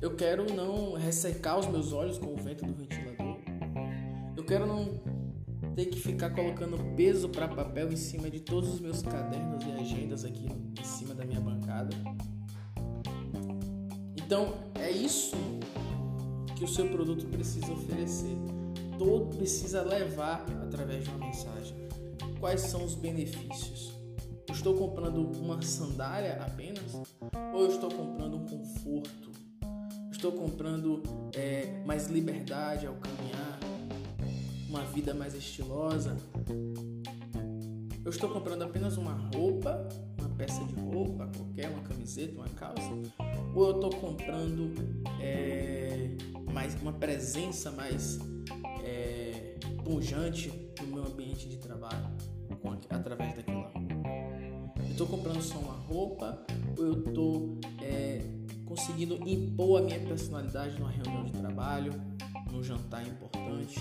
Eu 0.00 0.16
quero 0.16 0.50
não 0.54 0.94
ressecar 0.94 1.58
os 1.58 1.66
meus 1.66 1.92
olhos 1.92 2.16
com 2.16 2.32
o 2.32 2.36
vento 2.38 2.64
do 2.64 2.72
ventilador. 2.72 3.36
Eu 4.34 4.44
quero 4.46 4.66
não 4.66 4.98
ter 5.74 5.84
que 5.84 6.00
ficar 6.00 6.30
colocando 6.30 6.78
peso 6.96 7.28
para 7.28 7.46
papel 7.46 7.92
em 7.92 7.96
cima 7.96 8.30
de 8.30 8.40
todos 8.40 8.72
os 8.72 8.80
meus 8.80 9.02
cadernos 9.02 9.62
e 9.62 9.72
agendas 9.72 10.24
aqui 10.24 10.48
em 10.80 10.84
cima 10.84 11.12
da 11.12 11.26
minha 11.26 11.40
bancada. 11.42 11.94
Então, 14.16 14.54
é 14.74 14.90
isso 14.90 15.36
que 16.56 16.64
o 16.64 16.68
seu 16.68 16.88
produto 16.88 17.26
precisa 17.26 17.70
oferecer. 17.70 18.57
Todo 18.98 19.36
precisa 19.36 19.82
levar 19.82 20.44
através 20.62 21.04
de 21.04 21.10
uma 21.10 21.26
mensagem. 21.26 21.76
Quais 22.40 22.62
são 22.62 22.84
os 22.84 22.94
benefícios? 22.94 23.96
Eu 24.48 24.54
estou 24.54 24.74
comprando 24.74 25.18
uma 25.38 25.60
sandália 25.62 26.42
apenas? 26.42 26.94
Ou 27.54 27.60
eu 27.60 27.68
estou 27.68 27.90
comprando 27.90 28.36
um 28.36 28.46
conforto? 28.46 29.30
Estou 30.10 30.32
comprando 30.32 31.02
é, 31.34 31.82
mais 31.86 32.08
liberdade 32.08 32.86
ao 32.86 32.94
caminhar? 32.94 33.58
uma 34.68 34.84
vida 34.84 35.14
mais 35.14 35.34
estilosa. 35.34 36.16
Eu 38.04 38.10
estou 38.10 38.28
comprando 38.28 38.62
apenas 38.62 38.96
uma 38.96 39.12
roupa, 39.34 39.88
uma 40.18 40.28
peça 40.30 40.62
de 40.64 40.74
roupa 40.74 41.28
qualquer, 41.36 41.70
uma 41.70 41.82
camiseta, 41.82 42.34
uma 42.34 42.48
calça, 42.50 42.90
ou 43.54 43.68
eu 43.68 43.74
estou 43.74 43.90
comprando 43.90 44.72
é, 45.20 46.10
mais 46.52 46.80
uma 46.80 46.92
presença 46.92 47.70
mais 47.70 48.18
pujante 49.88 50.52
no 50.82 50.86
meu 50.88 51.06
ambiente 51.06 51.48
de 51.48 51.56
trabalho 51.56 52.10
com, 52.60 52.72
através 52.90 53.34
daquela 53.34 53.62
roupa? 53.62 54.80
Eu 54.80 54.90
estou 54.90 55.06
comprando 55.06 55.40
só 55.40 55.58
uma 55.58 55.72
roupa 55.72 56.44
ou 56.76 56.84
eu 56.84 56.98
estou 57.04 57.58
é, 57.80 58.20
conseguindo 58.66 59.14
impor 59.26 59.80
a 59.80 59.84
minha 59.84 60.00
personalidade 60.00 60.78
numa 60.78 60.90
reunião 60.90 61.24
de 61.24 61.32
trabalho, 61.32 61.92
num 62.52 62.62
jantar 62.62 63.06
importante? 63.06 63.80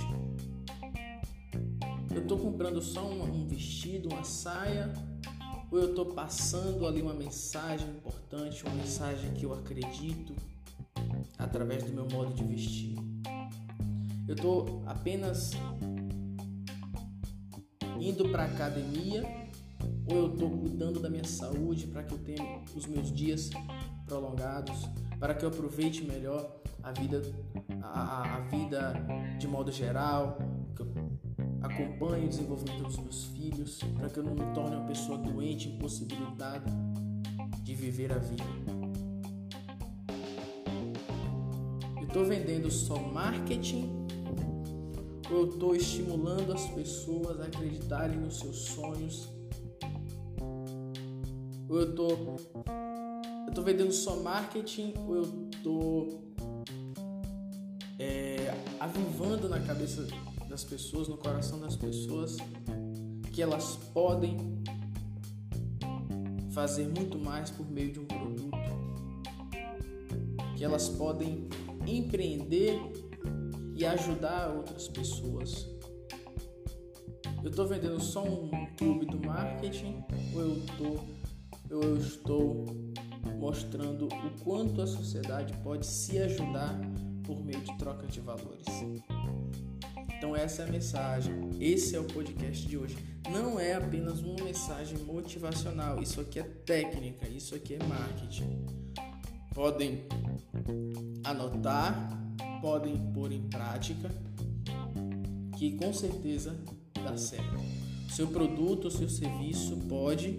eu 2.15 2.24
estou 2.24 2.39
comprando 2.39 2.82
só 2.82 3.06
um, 3.06 3.43
um 3.43 3.46
vestido, 3.46 4.10
uma 4.10 4.24
saia, 4.24 4.91
ou 5.70 5.78
eu 5.78 5.89
estou 5.89 6.08
passando 6.08 6.88
ali 6.88 7.02
uma 7.02 7.13
mensagem 7.13 7.88
importante, 7.89 8.63
uma 8.63 8.74
mensagem 8.74 9.32
que 9.34 9.46
eu 9.46 9.54
acredito 9.54 10.34
através 11.38 11.84
do 11.84 11.93
meu 11.93 12.08
modo 12.10 12.34
de 12.34 12.43
vestir. 12.43 12.96
Eu 14.28 14.36
estou 14.36 14.82
apenas 14.88 15.52
indo 18.08 18.30
para 18.30 18.46
academia 18.46 19.24
ou 20.10 20.15
eu 20.15 20.34
estou 20.34 20.50
cuidando 20.50 21.00
da 21.00 21.10
minha 21.10 21.26
saúde 21.26 21.88
para 21.88 22.04
que 22.04 22.13
eu 22.13 22.17
tenha 22.20 22.62
os 22.74 22.86
meus 22.86 23.12
dias 23.12 23.50
prolongados, 24.06 24.88
para 25.20 25.34
que 25.34 25.43
eu 25.43 25.50
aproveite 25.50 26.04
melhor 26.04 26.62
a 26.82 26.91
vida, 26.93 27.22
a, 27.82 28.38
a 28.38 28.39
vida 28.41 28.93
de 29.38 29.48
modo 29.48 29.72
geral, 29.72 30.38
que 30.74 30.82
eu 30.84 30.88
acompanhe 31.62 32.26
o 32.26 32.30
desenvolvimento 32.30 32.84
dos 32.84 32.98
meus 32.98 33.26
filhos, 33.26 33.80
para 33.98 34.10
que 34.10 34.20
eu 34.20 34.24
não 34.24 34.34
me 34.34 34.54
torne 34.54 34.78
uma 34.78 34.86
pessoa 34.86 35.17
doente, 35.17 35.67
impossibilitada 35.67 36.72
de 37.62 37.76
viver 37.76 38.13
a 38.13 38.20
vida. 38.20 38.43
Eu 41.98 42.08
estou 42.08 42.24
vendendo 42.24 42.72
só 42.72 42.98
marketing 42.98 43.97
ou 45.30 45.38
eu 45.40 45.50
estou 45.50 45.76
estimulando 45.76 46.54
as 46.54 46.66
pessoas 46.70 47.40
a 47.40 47.46
acreditarem 47.46 48.18
nos 48.18 48.40
seus 48.40 48.58
sonhos? 48.58 49.30
Ou 51.70 51.80
eu 51.80 51.90
estou 51.90 52.38
eu 53.48 53.54
tô 53.54 53.62
vendendo 53.62 53.92
só 53.92 54.16
marketing 54.18 54.94
ou 55.08 55.16
eu 55.16 55.50
estou 55.52 56.28
é, 58.00 58.54
avivando 58.80 59.50
na 59.50 59.60
cabeça 59.60 60.08
das 60.48 60.63
pessoas, 60.63 61.08
no 61.08 61.18
coração 61.18 61.60
das 61.60 61.76
pessoas, 61.76 62.38
que 63.34 63.42
elas 63.42 63.78
podem 63.94 64.38
fazer 66.52 66.88
muito 66.88 67.20
mais 67.20 67.50
por 67.50 67.70
meio 67.70 67.92
de 67.92 68.00
um 68.00 68.06
produto, 68.06 68.58
que 70.56 70.63
elas 70.63 70.90
podem 70.90 71.48
empreender 71.86 72.80
e 73.78 73.86
ajudar 73.86 74.50
outras 74.50 74.88
pessoas. 74.88 75.68
Eu 77.44 77.52
estou 77.52 77.68
vendendo 77.68 78.02
só 78.02 78.24
um 78.24 78.50
clube 78.76 79.06
do 79.06 79.20
marketing 79.20 80.04
ou 80.34 80.42
eu, 80.42 80.62
tô, 80.78 81.00
eu 81.70 81.98
estou 81.98 82.66
mostrando 83.40 84.08
o 84.08 84.44
quanto 84.44 84.82
a 84.82 84.88
sociedade 84.88 85.54
pode 85.63 85.86
se 85.86 86.18
ajudar 86.18 86.76
por 87.24 87.40
meio 87.46 87.62
de 87.62 87.78
troca 87.78 88.08
de 88.08 88.20
valores? 88.20 88.66
Então 90.18 90.36
essa 90.36 90.63
é 90.63 90.68
a 90.68 90.72
mensagem. 90.72 91.52
Esse 91.60 91.96
é 91.96 92.00
o 92.00 92.04
podcast 92.06 92.66
de 92.68 92.78
hoje. 92.78 92.98
Não 93.32 93.60
é 93.60 93.76
apenas 93.76 94.22
uma 94.22 94.44
mensagem 94.44 94.98
motivacional. 95.00 96.02
Isso 96.02 96.20
aqui 96.20 96.40
é 96.40 96.44
técnica, 96.44 97.28
isso 97.30 97.54
aqui 97.54 97.76
é 97.76 97.84
marketing. 97.84 98.66
Podem 99.54 100.04
anotar, 101.24 102.27
podem 102.62 102.98
pôr 103.13 103.32
em 103.32 103.41
prática, 103.50 104.10
que 105.58 105.78
com 105.78 105.93
certeza 105.93 106.56
dá 106.93 107.17
certo. 107.17 107.58
Seu 108.10 108.28
produto, 108.28 108.89
seu 108.89 109.10
serviço 109.10 109.78
pode 109.88 110.36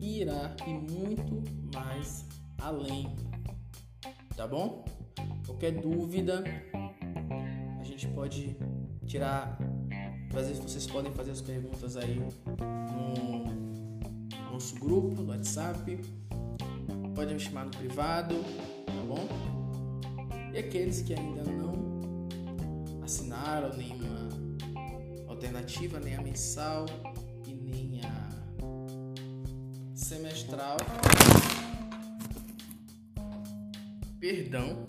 irá 0.00 0.54
e 0.66 0.72
muito 0.72 1.42
mais 1.74 2.26
além. 2.60 3.14
Tá 4.36 4.46
bom? 4.46 4.84
Qualquer 5.46 5.72
dúvida, 5.72 6.44
a 7.80 7.84
gente 7.84 8.06
pode 8.08 8.56
tirar. 9.06 9.58
Fazer, 10.30 10.54
vocês 10.54 10.86
podem 10.86 11.12
fazer 11.12 11.30
as 11.30 11.40
perguntas 11.40 11.96
aí 11.96 12.18
no 12.18 13.44
nosso 14.52 14.74
grupo, 14.76 15.22
no 15.22 15.28
WhatsApp. 15.28 16.00
Pode 17.14 17.34
me 17.34 17.38
chamar 17.38 17.66
no 17.66 17.70
privado, 17.70 18.34
tá 18.86 19.04
bom? 19.06 19.53
E 20.54 20.58
aqueles 20.58 21.02
que 21.02 21.12
ainda 21.12 21.42
não 21.42 22.28
assinaram 23.02 23.76
nenhuma 23.76 24.28
alternativa, 25.26 25.98
nem 25.98 26.14
a 26.14 26.22
mensal 26.22 26.86
e 27.44 27.52
nem 27.52 28.00
a 28.04 28.30
semestral. 29.96 30.76
Perdão. 34.20 34.86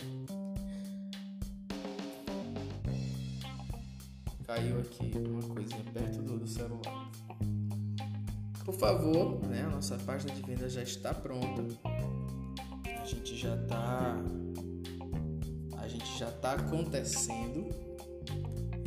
caiu 4.45 4.80
aqui 4.80 5.12
uma 5.17 5.41
coisinha 5.41 5.84
perto 5.91 6.21
do, 6.21 6.38
do 6.38 6.47
celular. 6.47 7.12
Por 8.63 8.75
favor, 8.75 9.43
né, 9.47 9.63
a 9.63 9.69
nossa 9.69 9.97
página 9.97 10.32
de 10.32 10.43
venda 10.43 10.69
já 10.69 10.84
está 10.84 11.12
pronta. 11.12 11.65
A 12.86 13.06
gente 13.06 13.36
já 13.36 13.56
está 13.56 14.15
gente 16.05 16.19
já 16.19 16.29
está 16.29 16.53
acontecendo. 16.53 17.67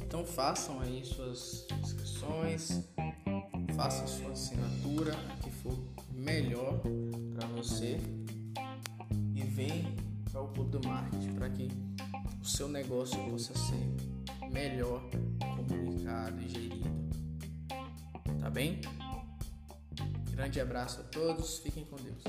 Então 0.02 0.24
façam 0.24 0.81
aí 0.81 1.04
suas 1.04 1.66
inscrições, 1.83 2.88
façam 3.74 4.07
sua 4.07 4.31
assinatura, 4.31 5.12
que 5.42 5.50
for 5.50 5.76
melhor 6.12 6.81
para 7.35 7.46
você 7.48 7.98
e 9.35 9.42
vem 9.42 9.94
para 10.31 10.40
o 10.40 10.48
Clube 10.48 10.78
do 10.78 10.88
Marketing 10.88 11.35
para 11.35 11.50
que 11.50 11.68
o 12.40 12.46
seu 12.46 12.68
negócio 12.68 13.18
possa 13.31 13.52
ser 13.54 14.48
melhor 14.50 15.02
comunicado 15.40 16.40
e 16.40 16.48
gerido. 16.48 16.88
Tá 18.40 18.48
bem? 18.48 18.81
Grande 20.31 20.61
abraço 20.61 21.00
a 21.00 21.04
todos, 21.04 21.59
fiquem 21.59 21.85
com 21.85 21.96
Deus. 21.96 22.22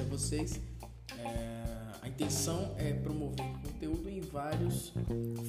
A 0.00 0.04
vocês, 0.04 0.60
é, 1.18 1.64
a 2.02 2.08
intenção 2.08 2.74
é 2.78 2.92
promover 2.92 3.46
conteúdo 3.62 4.08
em 4.08 4.20
vários 4.20 4.92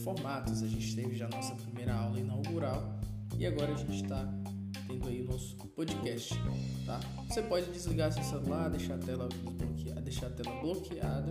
formatos. 0.03 0.63
A 0.63 0.67
gente 0.67 0.95
teve 0.95 1.15
já 1.15 1.25
a 1.25 1.29
nossa 1.29 1.55
primeira 1.55 1.93
aula 1.93 2.19
inaugural 2.19 2.99
e 3.37 3.45
agora 3.45 3.73
a 3.73 3.75
gente 3.75 4.03
está 4.03 4.27
tendo 4.87 5.07
aí 5.07 5.21
o 5.21 5.25
nosso 5.25 5.55
podcast, 5.75 6.33
tá? 6.85 6.99
Você 7.27 7.41
pode 7.43 7.71
desligar 7.71 8.11
seu 8.11 8.23
celular, 8.23 8.69
deixar 8.69 8.95
a 8.95 8.97
tela 8.97 9.29
deixar 10.03 10.27
a 10.27 10.29
tela 10.31 10.59
bloqueada 10.59 11.29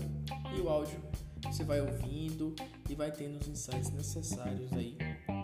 e 0.57 0.61
o 0.61 0.69
áudio 0.69 1.01
você 1.43 1.65
vai 1.65 1.81
ouvindo 1.81 2.55
e 2.89 2.95
vai 2.95 3.11
tendo 3.11 3.41
os 3.41 3.49
insights 3.49 3.91
necessários 3.91 4.73
aí 4.73 4.97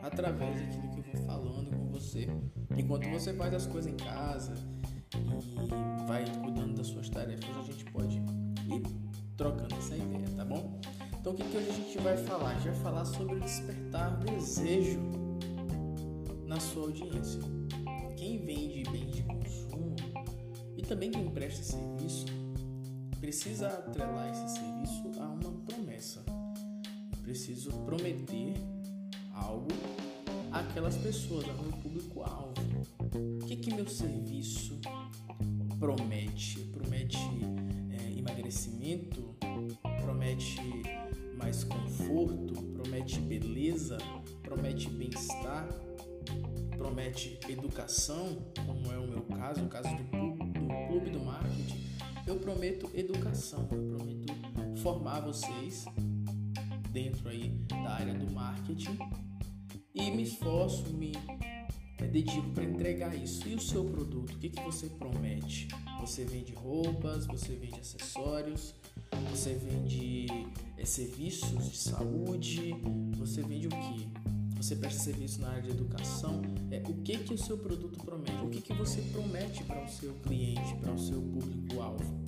através 0.02 0.60
daquilo 0.60 0.88
que 0.90 0.98
eu 0.98 1.04
vou 1.14 1.26
falando 1.26 1.70
com 1.70 1.88
você 1.88 2.28
enquanto 2.76 3.08
você 3.10 3.32
faz 3.34 3.54
as 3.54 3.66
coisas 3.66 3.92
em 3.92 3.96
casa 3.96 4.54
e 5.18 6.06
vai 6.06 6.24
cuidando 6.40 6.74
das 6.74 6.88
suas 6.88 7.08
tarefas 7.08 7.56
a 7.56 7.62
gente 7.62 7.84
pode 7.86 8.16
ir 8.16 8.82
trocando 9.36 9.74
essa 9.76 9.96
ideia, 9.96 10.28
tá 10.36 10.44
bom? 10.44 10.80
Então 11.18 11.32
o 11.32 11.36
que, 11.36 11.44
que 11.44 11.56
hoje 11.56 11.70
a 11.70 11.72
gente 11.72 11.98
vai 11.98 12.16
falar? 12.16 12.50
A 12.50 12.54
gente 12.54 12.70
vai 12.70 12.80
falar 12.82 13.04
sobre 13.04 13.40
despertar 13.40 14.16
desejo 14.18 15.00
na 16.46 16.60
sua 16.60 16.84
audiência. 16.84 17.40
Quem 18.16 18.38
vende 18.38 18.82
bens 18.90 19.16
de 19.16 19.22
consumo 19.22 19.96
e 20.76 20.82
também 20.82 21.10
quem 21.10 21.28
presta 21.30 21.62
serviço 21.62 22.26
precisa 23.20 23.68
atrelar 23.68 24.30
esse 24.30 24.58
serviço 24.58 25.20
a 25.20 25.28
uma 25.28 25.50
promessa. 25.66 26.22
Eu 26.28 27.22
preciso 27.22 27.70
prometer 27.86 28.54
algo 29.32 29.68
àquelas 30.52 30.96
pessoas, 30.98 31.48
ao 31.48 31.54
meu 31.56 31.72
público-alvo. 31.78 32.52
O 33.42 33.46
que, 33.46 33.56
que 33.56 33.74
meu 33.74 33.88
serviço 33.88 34.78
promete? 35.78 36.60
Promete 36.72 37.18
é, 37.90 38.18
emagrecimento? 38.18 39.34
Promete 40.02 40.60
mais 41.36 41.64
conforto? 41.64 42.62
Promete 42.72 43.20
beleza? 43.20 43.98
Promete 44.42 44.88
bem-estar? 44.90 45.68
Promete 46.76 47.38
educação, 47.48 48.36
como 48.66 48.92
é 48.92 48.98
o 48.98 49.06
meu 49.06 49.22
caso, 49.22 49.64
o 49.64 49.68
caso 49.68 49.88
do, 49.88 50.02
do 50.02 50.88
clube 50.88 51.10
do 51.10 51.20
marketing? 51.20 51.84
Eu 52.26 52.36
prometo 52.36 52.90
educação, 52.94 53.68
eu 53.70 53.96
prometo 53.96 54.78
formar 54.80 55.20
vocês 55.20 55.84
dentro 56.90 57.28
aí 57.28 57.50
da 57.68 57.90
área 57.90 58.14
do 58.14 58.30
marketing 58.32 58.98
e 59.94 60.10
me 60.10 60.22
esforço, 60.22 60.92
me 60.94 61.12
é, 62.04 62.06
dedico 62.06 62.50
para 62.50 62.64
entregar 62.64 63.14
isso. 63.14 63.48
E 63.48 63.54
o 63.54 63.60
seu 63.60 63.84
produto, 63.84 64.34
o 64.34 64.38
que, 64.38 64.50
que 64.50 64.62
você 64.62 64.88
promete? 64.88 65.68
Você 66.00 66.24
vende 66.24 66.52
roupas, 66.52 67.26
você 67.26 67.54
vende 67.56 67.80
acessórios, 67.80 68.74
você 69.30 69.54
vende 69.54 70.26
é, 70.76 70.84
serviços 70.84 71.70
de 71.70 71.76
saúde, 71.76 72.74
você 73.16 73.42
vende 73.42 73.66
o 73.66 73.70
que? 73.70 74.08
Você 74.56 74.76
presta 74.76 75.02
serviço 75.02 75.40
na 75.40 75.48
área 75.48 75.62
de 75.62 75.70
educação. 75.70 76.40
É, 76.70 76.82
o 76.88 76.94
que, 77.02 77.18
que 77.18 77.34
o 77.34 77.38
seu 77.38 77.58
produto 77.58 77.98
promete? 78.04 78.44
O 78.44 78.48
que, 78.48 78.60
que 78.60 78.72
você 78.74 79.00
promete 79.12 79.64
para 79.64 79.82
o 79.82 79.88
seu 79.88 80.14
cliente, 80.14 80.74
para 80.76 80.92
o 80.92 80.98
seu 80.98 81.20
público-alvo? 81.20 82.24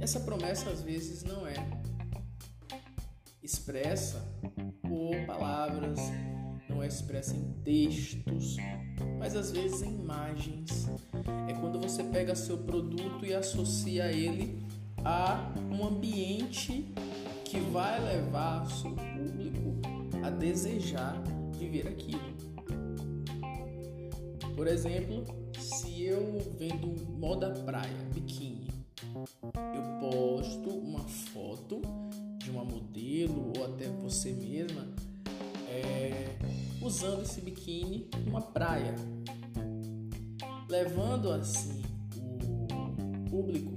Essa 0.00 0.20
promessa 0.20 0.70
às 0.70 0.82
vezes 0.82 1.22
não 1.22 1.46
é 1.46 1.54
expressa 3.42 4.26
por 4.82 5.14
palavras, 5.26 6.00
não 6.76 6.82
é 6.82 6.88
expressa 6.88 7.34
em 7.34 7.52
textos, 7.64 8.56
mas 9.18 9.34
às 9.34 9.50
vezes 9.50 9.80
em 9.82 9.94
imagens. 9.94 10.86
É 11.48 11.54
quando 11.54 11.80
você 11.80 12.04
pega 12.04 12.34
seu 12.34 12.58
produto 12.58 13.24
e 13.24 13.32
associa 13.32 14.12
ele 14.12 14.62
a 15.02 15.54
um 15.70 15.86
ambiente 15.86 16.92
que 17.46 17.58
vai 17.60 17.98
levar 18.04 18.66
seu 18.70 18.90
público 18.90 19.80
a 20.22 20.28
desejar 20.28 21.22
viver 21.58 21.88
aquilo. 21.88 22.36
Por 24.54 24.66
exemplo, 24.66 25.24
se 25.58 26.02
eu 26.02 26.38
vendo 26.58 26.88
moda 27.18 27.50
praia, 27.64 27.96
biquíni, 28.12 28.68
eu 29.14 30.10
posto 30.10 30.68
uma 30.68 31.04
foto 31.04 31.80
de 32.36 32.50
uma 32.50 32.64
modelo 32.64 33.52
ou 33.56 33.64
até 33.64 33.88
você 33.88 34.32
mesma 34.32 34.86
é, 35.68 36.35
usando 36.86 37.22
esse 37.22 37.40
biquíni 37.40 38.08
numa 38.24 38.40
praia, 38.40 38.94
levando 40.68 41.32
assim 41.32 41.82
o 42.16 43.28
público 43.28 43.72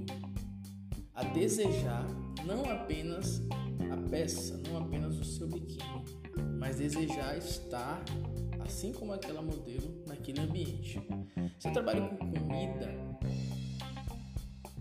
a 1.12 1.24
desejar 1.24 2.06
não 2.46 2.70
apenas 2.70 3.42
a 3.90 4.08
peça, 4.08 4.62
não 4.68 4.78
apenas 4.78 5.18
o 5.18 5.24
seu 5.24 5.48
biquíni, 5.48 6.04
mas 6.56 6.76
desejar 6.76 7.36
estar 7.36 8.00
assim 8.60 8.92
como 8.92 9.12
aquela 9.12 9.42
modelo 9.42 10.04
naquele 10.06 10.40
ambiente. 10.40 11.00
Se 11.58 11.66
eu 11.66 11.72
trabalho 11.72 12.08
com 12.10 12.16
comida, 12.16 12.94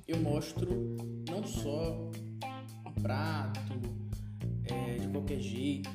eu 0.07 0.19
mostro 0.19 0.69
não 1.27 1.43
só 1.43 2.11
um 2.85 3.01
prato 3.01 3.59
é, 4.65 4.97
de 4.97 5.07
qualquer 5.07 5.39
jeito, 5.39 5.89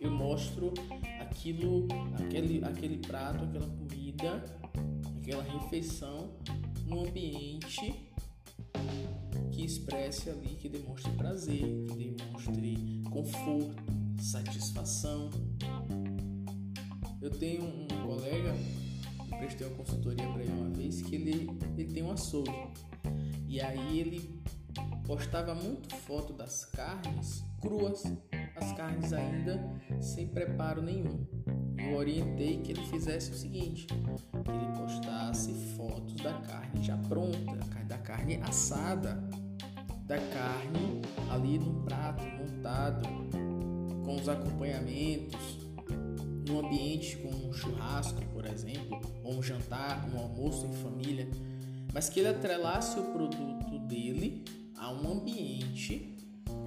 eu 0.00 0.10
mostro 0.10 0.72
aquilo, 1.20 1.86
aquele, 2.14 2.64
aquele 2.64 2.98
prato, 2.98 3.44
aquela 3.44 3.66
comida, 3.66 4.44
aquela 5.20 5.42
refeição 5.42 6.36
num 6.86 7.06
ambiente 7.06 8.12
que 9.50 9.64
expresse 9.64 10.30
ali, 10.30 10.56
que 10.56 10.68
demonstre 10.68 11.12
prazer, 11.12 11.60
que 11.60 11.94
demonstre 11.94 13.02
conforto, 13.10 13.82
satisfação. 14.20 15.30
Eu 17.20 17.30
tenho 17.30 17.64
um 17.64 17.86
colega, 18.04 18.54
eu 19.30 19.38
prestei 19.38 19.66
uma 19.66 19.76
consultoria 19.76 20.28
para 20.28 20.42
ele 20.42 20.52
uma 20.52 20.70
vez, 20.70 21.02
que 21.02 21.14
ele, 21.14 21.50
ele 21.76 21.92
tem 21.92 22.02
um 22.02 22.10
açougue. 22.10 22.50
E 23.48 23.60
aí 23.60 24.00
ele 24.00 24.42
postava 25.06 25.54
muito 25.54 25.94
foto 25.94 26.32
das 26.32 26.64
carnes 26.64 27.44
cruas, 27.60 28.02
as 28.56 28.72
carnes 28.72 29.12
ainda 29.12 29.60
sem 30.00 30.26
preparo 30.26 30.82
nenhum. 30.82 31.26
Eu 31.78 31.96
orientei 31.96 32.58
que 32.58 32.72
ele 32.72 32.82
fizesse 32.86 33.30
o 33.30 33.34
seguinte, 33.34 33.86
que 33.86 34.50
ele 34.50 34.78
postasse 34.78 35.52
fotos 35.76 36.14
da 36.16 36.32
carne 36.34 36.82
já 36.82 36.96
pronta, 36.96 37.56
da 37.86 37.98
carne 37.98 38.36
assada, 38.42 39.22
da 40.06 40.18
carne 40.18 41.02
ali 41.30 41.58
no 41.58 41.82
prato 41.82 42.22
montado, 42.24 43.08
com 44.04 44.16
os 44.16 44.28
acompanhamentos, 44.28 45.58
num 46.48 46.60
ambiente 46.60 47.16
com 47.18 47.28
um 47.28 47.52
churrasco, 47.52 48.20
por 48.32 48.46
exemplo, 48.46 49.00
ou 49.24 49.38
um 49.38 49.42
jantar, 49.42 50.08
um 50.12 50.18
almoço 50.18 50.66
em 50.66 50.72
família, 50.72 51.28
mas 51.92 52.08
que 52.08 52.20
ele 52.20 52.28
atrelasse 52.28 52.98
o 52.98 53.04
produto 53.12 53.78
dele 53.80 54.44
a 54.76 54.90
um 54.92 55.12
ambiente, 55.12 56.16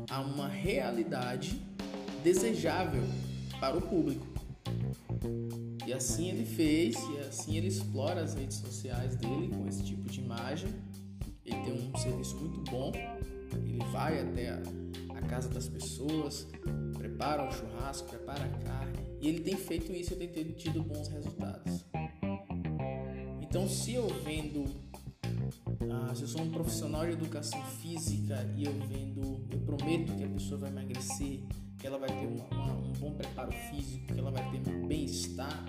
a 0.10 0.22
uma 0.22 0.48
realidade 0.48 1.62
desejável 2.26 3.04
para 3.60 3.78
o 3.78 3.82
público. 3.82 4.26
E 5.86 5.94
assim 5.94 6.30
ele 6.30 6.44
fez, 6.44 6.96
e 6.96 7.20
assim 7.20 7.56
ele 7.56 7.68
explora 7.68 8.24
as 8.24 8.34
redes 8.34 8.58
sociais 8.58 9.16
dele 9.16 9.50
com 9.50 9.68
esse 9.68 9.84
tipo 9.84 10.10
de 10.10 10.22
imagem. 10.22 10.70
Ele 11.46 11.62
tem 11.62 11.74
um 11.74 11.96
serviço 11.96 12.36
muito 12.38 12.72
bom, 12.72 12.92
ele 13.54 13.78
vai 13.92 14.20
até 14.20 14.50
a, 14.50 15.22
casa 15.28 15.50
das 15.50 15.68
pessoas, 15.68 16.48
prepara 16.98 17.48
o 17.48 17.52
churrasco, 17.52 18.10
prepara 18.10 18.44
a 18.44 18.50
carne. 18.50 18.98
E 19.22 19.28
ele 19.28 19.42
tem 19.42 19.56
feito 19.56 19.92
isso 19.92 20.14
e 20.14 20.28
tem 20.28 20.52
tido 20.54 20.82
bons 20.82 21.08
resultados. 21.08 21.86
Então, 23.42 23.68
se 23.68 23.94
eu 23.94 24.08
vendo, 24.24 24.66
ah, 25.92 26.14
se 26.16 26.24
eu 26.24 26.28
sou 26.28 26.42
um 26.42 26.50
profissional 26.50 27.06
de 27.06 27.14
educação 27.14 27.64
física 27.82 28.52
e 28.58 28.66
eu 28.66 28.74
vendo, 28.88 29.46
eu 29.52 29.60
prometo 29.60 30.16
que 30.16 30.24
a 30.24 30.28
pessoa 30.28 30.60
vai 30.60 30.70
emagrecer, 30.70 31.42
que 31.86 31.88
ela 31.88 32.00
vai 32.00 32.10
ter 32.10 32.26
uma, 32.26 32.46
uma, 32.46 32.74
um 32.74 32.94
bom 32.94 33.14
preparo 33.14 33.52
físico, 33.70 34.12
que 34.12 34.20
ela 34.20 34.32
vai 34.32 34.50
ter 34.50 34.72
um 34.72 34.88
bem-estar, 34.88 35.64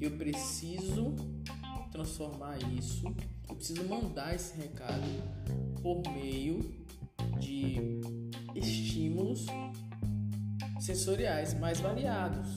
eu 0.00 0.12
preciso 0.12 1.14
transformar 1.90 2.56
isso, 2.72 3.04
eu 3.50 3.54
preciso 3.54 3.84
mandar 3.84 4.34
esse 4.34 4.56
recado 4.56 5.04
por 5.82 6.02
meio 6.10 6.86
de 7.38 8.00
estímulos 8.54 9.44
sensoriais 10.80 11.52
mais 11.52 11.78
variados. 11.80 12.48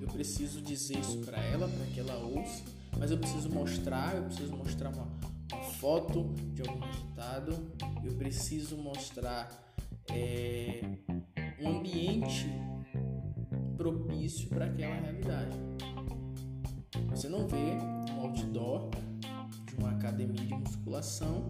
Eu 0.00 0.08
preciso 0.08 0.60
dizer 0.60 0.98
isso 0.98 1.18
para 1.18 1.40
ela, 1.44 1.68
para 1.68 1.86
que 1.94 2.00
ela 2.00 2.18
ouça, 2.26 2.64
mas 2.98 3.12
eu 3.12 3.18
preciso 3.18 3.50
mostrar, 3.50 4.16
eu 4.16 4.24
preciso 4.24 4.56
mostrar 4.56 4.88
uma, 4.88 5.08
uma 5.52 5.62
foto 5.74 6.34
de 6.52 6.62
algum 6.62 6.80
resultado, 6.80 7.72
eu 8.04 8.12
preciso 8.14 8.76
mostrar 8.78 9.48
é, 10.10 10.82
um 11.62 11.78
ambiente 11.78 12.50
propício 13.76 14.48
para 14.48 14.66
aquela 14.66 14.94
realidade. 14.94 15.56
Você 17.10 17.28
não 17.28 17.46
vê 17.46 17.56
um 17.56 18.20
outdoor 18.20 18.90
de 19.66 19.76
uma 19.76 19.90
academia 19.90 20.44
de 20.44 20.54
musculação 20.54 21.46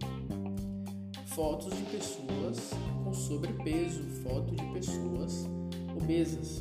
fotos 1.35 1.75
de 1.75 1.83
pessoas 1.85 2.71
com 3.03 3.13
sobrepeso, 3.15 4.03
fotos 4.23 4.55
de 4.57 4.67
pessoas 4.73 5.47
obesas 5.97 6.61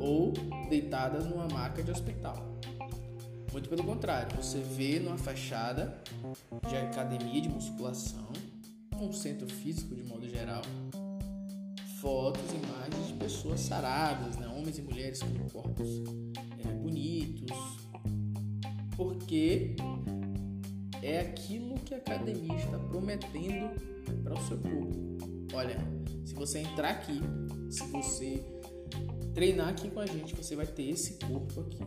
ou 0.00 0.32
deitadas 0.68 1.26
numa 1.26 1.48
maca 1.48 1.82
de 1.82 1.90
hospital. 1.90 2.36
Muito 3.52 3.68
pelo 3.68 3.82
contrário, 3.84 4.36
você 4.36 4.58
vê 4.58 5.00
numa 5.00 5.16
fachada 5.16 6.00
de 6.68 6.76
academia 6.76 7.40
de 7.40 7.48
musculação, 7.48 8.28
um 9.00 9.12
centro 9.12 9.48
físico 9.48 9.94
de 9.94 10.02
modo 10.04 10.28
geral, 10.28 10.62
fotos, 12.06 12.44
imagens 12.52 13.08
de 13.08 13.14
pessoas 13.14 13.58
saradas, 13.58 14.36
né? 14.36 14.46
homens 14.46 14.78
e 14.78 14.82
mulheres 14.82 15.20
com 15.24 15.50
corpos 15.50 15.88
é, 16.64 16.72
bonitos, 16.72 17.50
porque 18.96 19.74
é 21.02 21.18
aquilo 21.18 21.74
que 21.80 21.94
a 21.94 21.96
academia 21.96 22.54
está 22.54 22.78
prometendo 22.78 23.74
para 24.22 24.34
o 24.34 24.42
seu 24.46 24.56
público. 24.56 25.48
Olha, 25.52 25.78
se 26.24 26.32
você 26.32 26.60
entrar 26.60 26.90
aqui, 26.90 27.20
se 27.68 27.82
você 27.88 28.40
treinar 29.34 29.70
aqui 29.70 29.90
com 29.90 29.98
a 29.98 30.06
gente, 30.06 30.32
você 30.32 30.54
vai 30.54 30.66
ter 30.66 30.88
esse 30.88 31.14
corpo 31.14 31.60
aqui. 31.60 31.80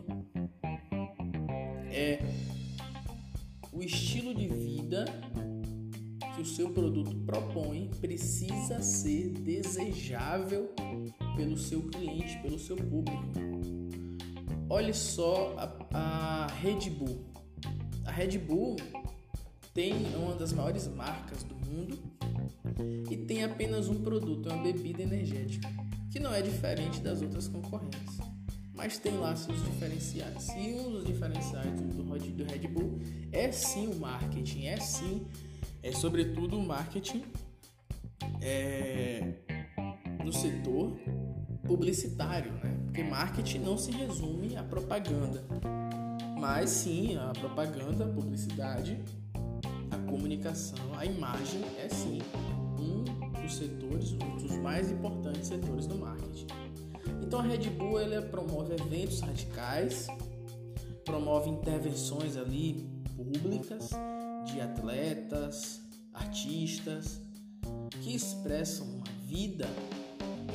É 1.90 2.18
o 3.72 3.82
estilo 3.82 4.34
de 4.34 4.48
vida 4.48 5.06
que 6.34 6.42
o 6.42 6.44
seu 6.44 6.70
produto 6.70 7.14
propõe 7.26 7.90
precisa 8.00 8.80
ser 8.80 9.30
desejável 9.30 10.70
pelo 11.36 11.56
seu 11.56 11.82
cliente, 11.82 12.38
pelo 12.42 12.58
seu 12.58 12.76
público. 12.76 13.18
Olhe 14.68 14.94
só 14.94 15.56
a, 15.92 16.44
a 16.44 16.46
Red 16.46 16.90
Bull. 16.90 17.24
A 18.04 18.10
Red 18.10 18.38
Bull 18.38 18.76
tem 19.74 19.94
uma 20.16 20.34
das 20.34 20.52
maiores 20.52 20.86
marcas 20.88 21.42
do 21.42 21.54
mundo 21.54 21.98
e 23.10 23.16
tem 23.16 23.44
apenas 23.44 23.88
um 23.88 24.02
produto, 24.02 24.48
é 24.48 24.52
uma 24.52 24.62
bebida 24.62 25.02
energética, 25.02 25.68
que 26.10 26.18
não 26.18 26.32
é 26.32 26.42
diferente 26.42 27.00
das 27.00 27.20
outras 27.22 27.48
concorrentes, 27.48 28.18
mas 28.74 28.98
tem 28.98 29.16
lá 29.16 29.34
seus 29.36 29.62
diferenciais. 29.64 30.48
E 30.50 30.74
um 30.74 30.90
dos 30.90 31.04
diferenciais 31.04 31.80
do, 31.80 32.02
do 32.02 32.44
Red 32.44 32.68
Bull 32.68 32.98
é 33.32 33.50
sim 33.52 33.88
o 33.88 33.96
marketing, 33.96 34.66
é 34.66 34.76
sim, 34.78 35.26
é 35.82 35.92
sobretudo 35.92 36.58
o 36.58 36.66
marketing 36.66 37.24
é, 38.40 39.34
no 40.24 40.32
setor 40.32 40.96
publicitário, 41.66 42.52
né? 42.52 42.76
Porque 42.84 43.02
marketing 43.02 43.58
não 43.60 43.78
se 43.78 43.90
resume 43.92 44.56
à 44.56 44.62
propaganda, 44.62 45.44
mas 46.38 46.70
sim 46.70 47.16
a 47.16 47.32
propaganda, 47.32 48.04
a 48.04 48.08
publicidade 48.08 49.00
a 49.90 49.98
comunicação, 50.10 50.78
a 50.96 51.04
imagem 51.04 51.62
é 51.78 51.88
sim 51.88 52.20
um 52.78 53.04
dos 53.40 53.54
setores, 53.54 54.12
um 54.12 54.36
dos 54.36 54.56
mais 54.58 54.90
importantes 54.90 55.48
setores 55.48 55.86
do 55.86 55.96
marketing. 55.96 56.46
Então 57.22 57.40
a 57.40 57.42
Red 57.42 57.70
Bull 57.70 58.00
ela 58.00 58.22
promove 58.22 58.74
eventos 58.74 59.20
radicais, 59.20 60.06
promove 61.04 61.50
intervenções 61.50 62.36
ali 62.36 62.88
públicas 63.16 63.90
de 64.52 64.60
atletas, 64.60 65.80
artistas 66.12 67.20
que 68.02 68.14
expressam 68.14 68.86
uma 68.86 69.04
vida 69.26 69.68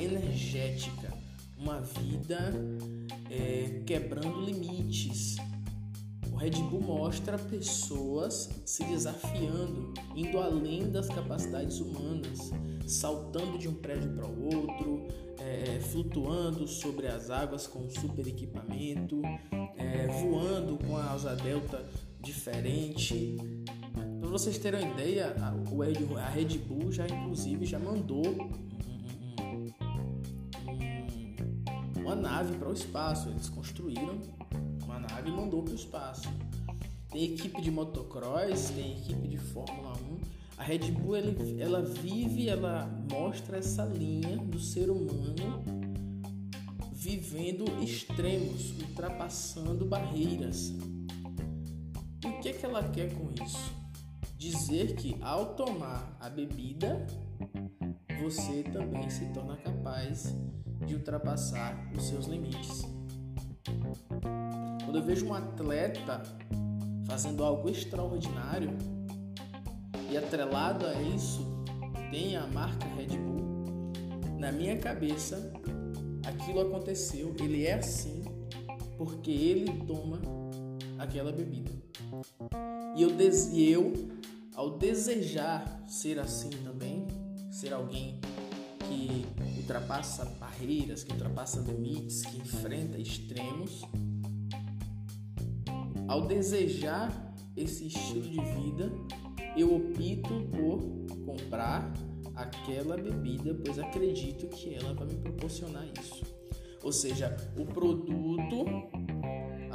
energética, 0.00 1.12
uma 1.58 1.80
vida 1.80 2.52
é, 3.30 3.82
quebrando 3.86 4.40
limites, 4.40 5.36
o 6.36 6.38
Red 6.38 6.50
Bull 6.50 6.82
mostra 6.82 7.38
pessoas 7.38 8.50
se 8.66 8.84
desafiando, 8.84 9.94
indo 10.14 10.38
além 10.38 10.90
das 10.90 11.08
capacidades 11.08 11.80
humanas, 11.80 12.50
saltando 12.86 13.56
de 13.56 13.66
um 13.68 13.72
prédio 13.72 14.12
para 14.14 14.26
o 14.26 14.44
outro, 14.44 15.08
é, 15.38 15.80
flutuando 15.80 16.68
sobre 16.68 17.06
as 17.06 17.30
águas 17.30 17.66
com 17.66 17.88
super 17.88 18.26
equipamento, 18.28 19.22
é, 19.78 20.06
voando 20.08 20.76
com 20.84 20.98
a 20.98 21.10
asa 21.12 21.34
delta 21.34 21.82
diferente. 22.20 23.38
Vocês 24.36 24.58
terem 24.58 24.82
uma 24.82 24.92
ideia, 24.92 25.34
a, 25.40 26.28
Red 26.28 26.58
Bull 26.58 26.92
já 26.92 27.06
inclusive 27.06 27.64
já 27.64 27.78
mandou 27.78 28.22
uma 31.96 32.14
nave 32.14 32.54
para 32.58 32.68
o 32.68 32.72
espaço. 32.74 33.30
Eles 33.30 33.48
construíram 33.48 34.20
uma 34.84 34.98
nave 34.98 35.30
e 35.30 35.32
mandou 35.32 35.62
para 35.62 35.72
o 35.72 35.74
espaço. 35.74 36.28
Tem 37.08 37.32
equipe 37.32 37.62
de 37.62 37.70
motocross, 37.70 38.68
tem 38.74 38.98
equipe 38.98 39.26
de 39.26 39.38
Fórmula 39.38 39.94
1. 39.96 40.18
A 40.58 40.62
Red 40.64 40.90
Bull 40.90 41.16
ela 41.16 41.80
vive, 41.80 42.50
ela 42.50 42.86
mostra 43.10 43.56
essa 43.56 43.86
linha 43.86 44.36
do 44.36 44.60
ser 44.60 44.90
humano 44.90 45.64
vivendo 46.92 47.64
extremos, 47.82 48.72
ultrapassando 48.82 49.86
barreiras. 49.86 50.74
E 52.22 52.28
o 52.28 52.38
que, 52.42 52.50
é 52.50 52.52
que 52.52 52.66
ela 52.66 52.86
quer 52.90 53.14
com 53.14 53.30
isso? 53.42 53.85
Dizer 54.36 54.94
que 54.96 55.16
ao 55.22 55.54
tomar 55.54 56.16
a 56.20 56.28
bebida, 56.28 57.06
você 58.22 58.62
também 58.64 59.08
se 59.08 59.24
torna 59.32 59.56
capaz 59.56 60.34
de 60.86 60.94
ultrapassar 60.94 61.74
os 61.96 62.06
seus 62.06 62.26
limites. 62.26 62.82
Quando 64.84 64.98
eu 64.98 65.02
vejo 65.02 65.26
um 65.26 65.34
atleta 65.34 66.22
fazendo 67.06 67.42
algo 67.42 67.70
extraordinário 67.70 68.70
e 70.10 70.16
atrelado 70.16 70.86
a 70.86 70.94
isso 71.00 71.64
tem 72.10 72.36
a 72.36 72.46
marca 72.46 72.86
Red 72.88 73.16
Bull, 73.16 73.92
na 74.38 74.52
minha 74.52 74.76
cabeça 74.78 75.52
aquilo 76.26 76.60
aconteceu, 76.60 77.34
ele 77.40 77.66
é 77.66 77.74
assim 77.74 78.22
porque 78.98 79.30
ele 79.30 79.84
toma 79.86 80.20
aquela 80.98 81.32
bebida. 81.32 81.72
E 82.96 83.02
eu, 83.02 83.10
e 83.52 83.70
eu 83.70 83.92
ao 84.54 84.78
desejar 84.78 85.84
ser 85.86 86.18
assim 86.18 86.48
também, 86.64 87.06
ser 87.50 87.74
alguém 87.74 88.18
que 88.88 89.26
ultrapassa 89.58 90.24
barreiras, 90.40 91.04
que 91.04 91.12
ultrapassa 91.12 91.60
limites, 91.60 92.22
que 92.22 92.38
enfrenta 92.38 92.98
extremos, 92.98 93.82
ao 96.08 96.26
desejar 96.26 97.34
esse 97.54 97.86
estilo 97.86 98.22
de 98.22 98.40
vida, 98.40 98.90
eu 99.56 99.74
opto 99.74 100.48
por 100.52 101.26
comprar 101.26 101.92
aquela 102.34 102.96
bebida, 102.96 103.54
pois 103.62 103.78
acredito 103.78 104.46
que 104.48 104.74
ela 104.74 104.94
vai 104.94 105.06
me 105.06 105.16
proporcionar 105.16 105.86
isso. 106.00 106.24
Ou 106.82 106.92
seja, 106.92 107.36
o 107.58 107.66
produto 107.66 108.64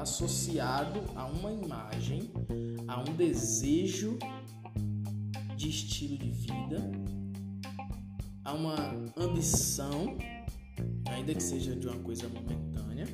associado 0.02 1.00
a 1.16 1.26
uma 1.28 1.52
imagem, 1.52 2.32
a 2.88 3.00
um 3.02 3.16
desejo 3.16 4.18
de 5.56 5.70
estilo 5.70 6.18
de 6.18 6.32
vida, 6.32 6.92
a 8.44 8.54
uma 8.54 8.76
ambição, 9.16 10.18
ainda 11.06 11.36
que 11.36 11.44
seja 11.44 11.76
de 11.76 11.88
uma 11.88 12.00
coisa 12.00 12.28
momentânea. 12.28 13.08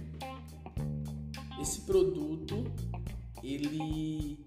Esse 1.60 1.82
produto 1.82 2.64
ele 3.44 4.46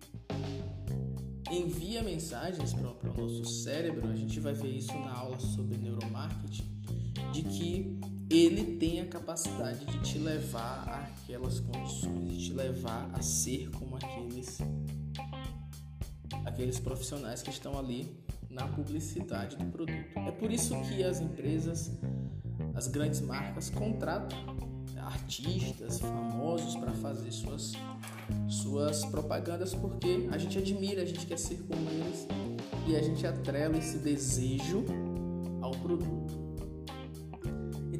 envia 1.51 2.03
mensagens 2.03 2.73
para 2.73 2.89
o 2.89 3.21
nosso 3.21 3.45
cérebro. 3.45 4.09
A 4.09 4.17
gente 4.17 4.41
vai 4.41 4.55
ver 4.55 4.71
isso 4.71 4.95
na 4.95 5.13
aula 5.13 5.39
sobre 5.39 5.77
neuromarketing. 5.77 6.71
de 7.33 7.43
que 7.43 8.00
ele 8.31 8.77
tem 8.77 9.01
a 9.01 9.07
capacidade 9.07 9.85
de 9.85 9.99
te 10.01 10.19
levar 10.19 10.89
àquelas 10.89 11.59
condições, 11.59 12.31
de 12.31 12.47
te 12.47 12.53
levar 12.53 13.11
a 13.13 13.21
ser 13.21 13.69
como 13.71 13.97
aqueles 13.97 14.59
aqueles 16.45 16.79
profissionais 16.79 17.43
que 17.43 17.51
estão 17.51 17.77
ali 17.79 18.17
na 18.49 18.67
publicidade 18.69 19.57
do 19.57 19.67
produto. 19.67 20.17
É 20.17 20.31
por 20.31 20.51
isso 20.51 20.81
que 20.83 21.03
as 21.03 21.21
empresas, 21.21 21.91
as 22.75 22.87
grandes 22.87 23.21
marcas 23.21 23.69
contratam 23.69 24.39
artistas 24.97 25.99
famosos 25.99 26.77
para 26.77 26.93
fazer 26.93 27.33
suas 27.33 27.73
suas 28.49 29.05
propagandas 29.07 29.75
porque 29.75 30.29
a 30.31 30.39
gente 30.39 30.57
admira, 30.59 31.03
a 31.03 31.05
gente 31.05 31.27
quer 31.27 31.39
ser 31.39 31.57
como 31.67 31.89
eles 31.91 32.29
e 32.87 32.97
a 32.97 33.03
gente 33.03 33.27
atrela 33.27 33.77
esse 33.77 33.99
desejo 33.99 34.85
ao 35.61 35.73
produto. 35.73 36.40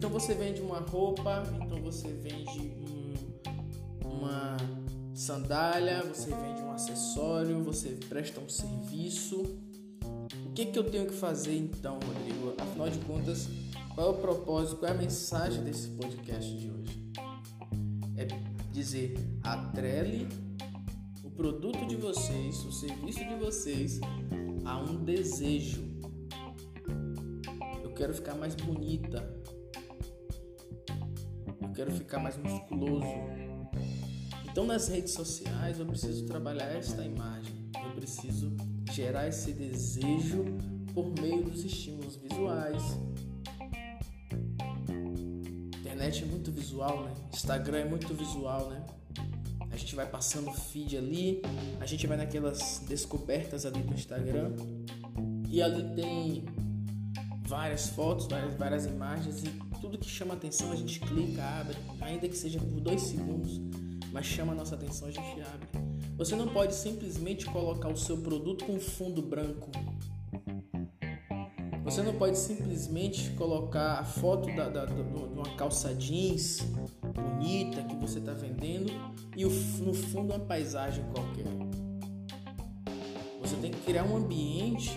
Então 0.01 0.09
você 0.09 0.33
vende 0.33 0.63
uma 0.63 0.79
roupa, 0.79 1.43
então 1.63 1.79
você 1.83 2.09
vende 2.09 2.59
um, 2.59 3.13
uma 4.03 4.57
sandália, 5.13 6.03
você 6.03 6.31
vende 6.31 6.63
um 6.63 6.73
acessório, 6.73 7.63
você 7.63 7.91
presta 8.09 8.41
um 8.41 8.49
serviço. 8.49 9.43
O 10.47 10.53
que, 10.55 10.65
que 10.65 10.79
eu 10.79 10.91
tenho 10.91 11.05
que 11.05 11.13
fazer 11.13 11.55
então, 11.55 11.99
Rodrigo? 11.99 12.55
Afinal 12.57 12.89
de 12.89 12.99
contas, 13.01 13.47
qual 13.95 14.07
é 14.07 14.11
o 14.11 14.15
propósito, 14.15 14.79
qual 14.79 14.91
é 14.91 14.95
a 14.95 14.97
mensagem 14.97 15.63
desse 15.65 15.89
podcast 15.89 16.51
de 16.51 16.71
hoje? 16.71 17.13
É 18.17 18.27
dizer, 18.73 19.19
atrele 19.43 20.27
o 21.23 21.31
produto 21.31 21.87
de 21.87 21.97
vocês, 21.97 22.65
o 22.65 22.73
serviço 22.73 23.19
de 23.19 23.35
vocês 23.35 24.01
a 24.65 24.79
um 24.81 25.05
desejo. 25.05 25.85
Eu 27.85 27.93
quero 27.93 28.15
ficar 28.15 28.35
mais 28.35 28.55
bonita, 28.55 29.39
quero 31.81 31.93
ficar 31.93 32.19
mais 32.19 32.37
musculoso. 32.37 33.07
Então 34.45 34.67
nas 34.67 34.89
redes 34.89 35.15
sociais 35.15 35.79
eu 35.79 35.87
preciso 35.87 36.27
trabalhar 36.27 36.67
esta 36.67 37.03
imagem, 37.03 37.71
eu 37.75 37.93
preciso 37.93 38.55
gerar 38.93 39.27
esse 39.29 39.53
desejo 39.53 40.45
por 40.93 41.11
meio 41.19 41.43
dos 41.43 41.65
estímulos 41.65 42.17
visuais. 42.17 42.83
internet 45.79 46.23
é 46.23 46.27
muito 46.27 46.53
visual, 46.53 47.05
né? 47.05 47.15
Instagram 47.33 47.79
é 47.79 47.85
muito 47.87 48.13
visual, 48.13 48.69
né? 48.69 48.85
A 49.71 49.77
gente 49.77 49.97
vai 49.97 50.07
passando 50.07 50.53
feed 50.53 50.99
ali, 50.99 51.41
a 51.81 51.87
gente 51.87 52.07
vai 52.07 52.19
naquelas 52.19 52.83
descobertas 52.87 53.65
ali 53.65 53.81
do 53.83 53.95
Instagram 53.95 54.53
e 55.49 55.63
ali 55.63 55.95
tem 55.95 56.45
várias 57.47 57.89
fotos, 57.89 58.27
várias, 58.27 58.55
várias 58.57 58.85
imagens 58.85 59.45
e 59.45 59.70
tudo 59.81 59.99
que 59.99 60.09
chama 60.09 60.35
atenção 60.35 60.71
a 60.71 60.77
gente 60.77 61.01
clica, 61.01 61.43
abre, 61.43 61.77
ainda 62.01 62.29
que 62.29 62.37
seja 62.37 62.59
por 62.59 62.81
dois 62.81 63.01
segundos, 63.01 63.61
mas 64.13 64.27
chama 64.27 64.53
a 64.53 64.55
nossa 64.55 64.75
atenção 64.75 65.09
a 65.09 65.11
gente 65.11 65.41
abre. 65.41 65.69
Você 66.17 66.37
não 66.37 66.49
pode 66.49 66.75
simplesmente 66.75 67.47
colocar 67.47 67.89
o 67.89 67.97
seu 67.97 68.19
produto 68.19 68.67
com 68.67 68.79
fundo 68.79 69.23
branco. 69.23 69.71
Você 71.83 72.03
não 72.03 72.15
pode 72.15 72.39
simplesmente 72.39 73.31
colocar 73.31 73.99
a 73.99 74.05
foto 74.05 74.55
da, 74.55 74.69
da, 74.69 74.85
de 74.85 74.93
uma 74.93 75.57
calça 75.57 75.95
jeans 75.95 76.61
bonita 77.15 77.83
que 77.83 77.97
você 77.97 78.19
está 78.19 78.35
vendendo 78.35 78.93
e 79.35 79.45
no 79.45 79.95
fundo 79.95 80.35
uma 80.35 80.39
paisagem 80.39 81.03
qualquer. 81.15 81.47
Você 83.41 83.57
tem 83.57 83.71
que 83.71 83.81
criar 83.81 84.05
um 84.05 84.17
ambiente 84.19 84.91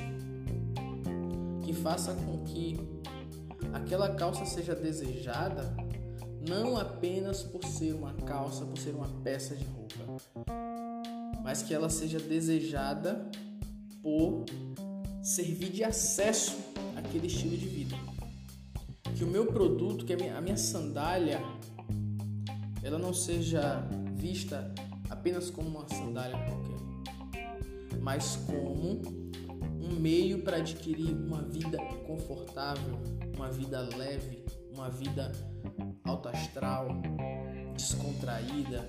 que 1.64 1.74
faça 1.74 2.14
com 2.14 2.44
que 2.44 2.93
aquela 3.74 4.16
calça 4.16 4.46
seja 4.46 4.76
desejada 4.76 5.76
não 6.48 6.78
apenas 6.78 7.42
por 7.42 7.64
ser 7.66 7.94
uma 7.94 8.14
calça, 8.14 8.66
por 8.66 8.78
ser 8.78 8.94
uma 8.94 9.08
peça 9.24 9.56
de 9.56 9.64
roupa, 9.64 10.54
mas 11.42 11.62
que 11.64 11.74
ela 11.74 11.90
seja 11.90 12.20
desejada 12.20 13.30
por 14.02 14.46
servir 15.22 15.72
de 15.72 15.84
acesso 15.84 16.58
àquele 16.96 17.28
estilo 17.28 17.58
de 17.58 17.66
vida. 17.66 17.96
Que 19.16 19.24
o 19.24 19.28
meu 19.28 19.46
produto, 19.46 20.06
que 20.06 20.14
a 20.14 20.42
minha, 20.42 20.58
sandália, 20.58 21.42
ela 22.84 23.00
não 23.00 23.14
seja 23.14 23.88
vista 24.14 24.74
apenas 25.10 25.50
como 25.50 25.70
uma 25.70 25.88
sandália 25.88 26.38
qualquer, 26.38 28.00
mas 28.02 28.36
como 28.36 29.02
um 29.82 29.96
meio 30.00 30.42
para 30.44 30.58
adquirir 30.58 31.14
uma 31.14 31.42
vida 31.42 31.78
confortável, 32.06 33.00
uma 33.36 33.52
vida 33.52 33.82
leve, 33.96 34.44
uma 34.72 34.90
vida 34.90 35.32
alto 36.04 36.30
astral, 36.30 36.88
descontraída, 37.76 38.88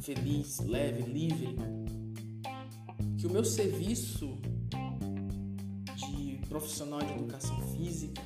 feliz, 0.00 0.58
leve, 0.60 1.02
livre. 1.02 1.56
Que 3.18 3.26
o 3.26 3.30
meu 3.30 3.44
serviço 3.44 4.38
de 5.96 6.40
profissional 6.48 7.00
de 7.00 7.12
educação 7.12 7.58
física, 7.72 8.22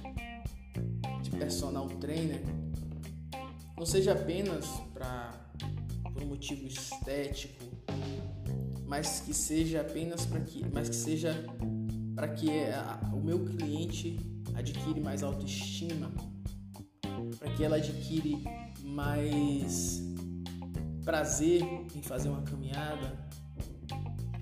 de 1.22 1.30
personal 1.30 1.86
trainer, 1.88 2.42
não 3.76 3.86
seja 3.86 4.12
apenas 4.12 4.66
para 4.92 5.32
por 6.12 6.22
um 6.22 6.26
motivo 6.26 6.66
estético, 6.66 7.64
mas 8.86 9.20
que 9.20 9.32
seja 9.32 9.80
apenas 9.80 10.26
para 10.26 10.40
que, 10.40 10.64
mas 10.72 10.88
que 10.88 10.96
seja 10.96 11.32
para 12.14 12.28
que 12.28 12.48
o 13.12 13.20
meu 13.20 13.44
cliente 13.44 14.18
adquire 14.54 15.00
mais 15.00 15.22
autoestima, 15.22 16.10
para 17.38 17.50
que 17.52 17.64
ela 17.64 17.76
adquire 17.76 18.42
mais 18.82 20.02
prazer 21.04 21.62
em 21.94 22.02
fazer 22.02 22.28
uma 22.28 22.42
caminhada, 22.42 23.28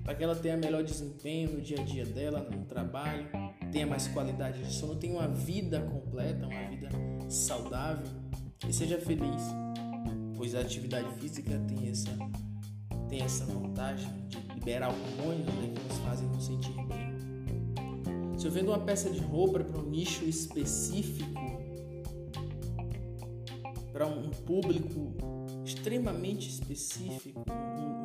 para 0.03 0.15
que 0.15 0.23
ela 0.23 0.35
tenha 0.35 0.57
melhor 0.57 0.83
desempenho 0.83 1.53
no 1.53 1.61
dia 1.61 1.79
a 1.79 1.83
dia 1.83 2.05
dela, 2.05 2.47
no 2.49 2.65
trabalho, 2.65 3.27
tenha 3.71 3.85
mais 3.85 4.07
qualidade 4.07 4.63
de 4.63 4.73
sono, 4.73 4.95
tenha 4.95 5.13
uma 5.13 5.27
vida 5.27 5.81
completa, 5.81 6.47
uma 6.47 6.69
vida 6.69 6.89
saudável 7.29 8.07
e 8.67 8.73
seja 8.73 8.99
feliz, 8.99 9.43
pois 10.35 10.55
a 10.55 10.61
atividade 10.61 11.09
física 11.19 11.59
tem 11.67 11.89
essa 11.89 12.09
tem 13.09 13.21
essa 13.21 13.43
vantagem 13.45 14.07
de 14.27 14.37
liberar 14.53 14.89
hormônios 14.89 15.47
né, 15.47 15.73
que 15.73 15.83
nos 15.87 15.97
fazem 15.99 16.27
nos 16.27 16.45
sentir 16.45 16.73
bem. 16.85 17.08
Se 18.39 18.47
eu 18.47 18.51
vendo 18.51 18.69
uma 18.69 18.79
peça 18.79 19.09
de 19.09 19.19
roupa 19.19 19.59
para 19.59 19.81
um 19.81 19.89
nicho 19.89 20.23
específico, 20.23 21.41
para 23.91 24.07
um 24.07 24.29
público 24.29 25.11
extremamente 25.65 26.47
específico, 26.47 27.43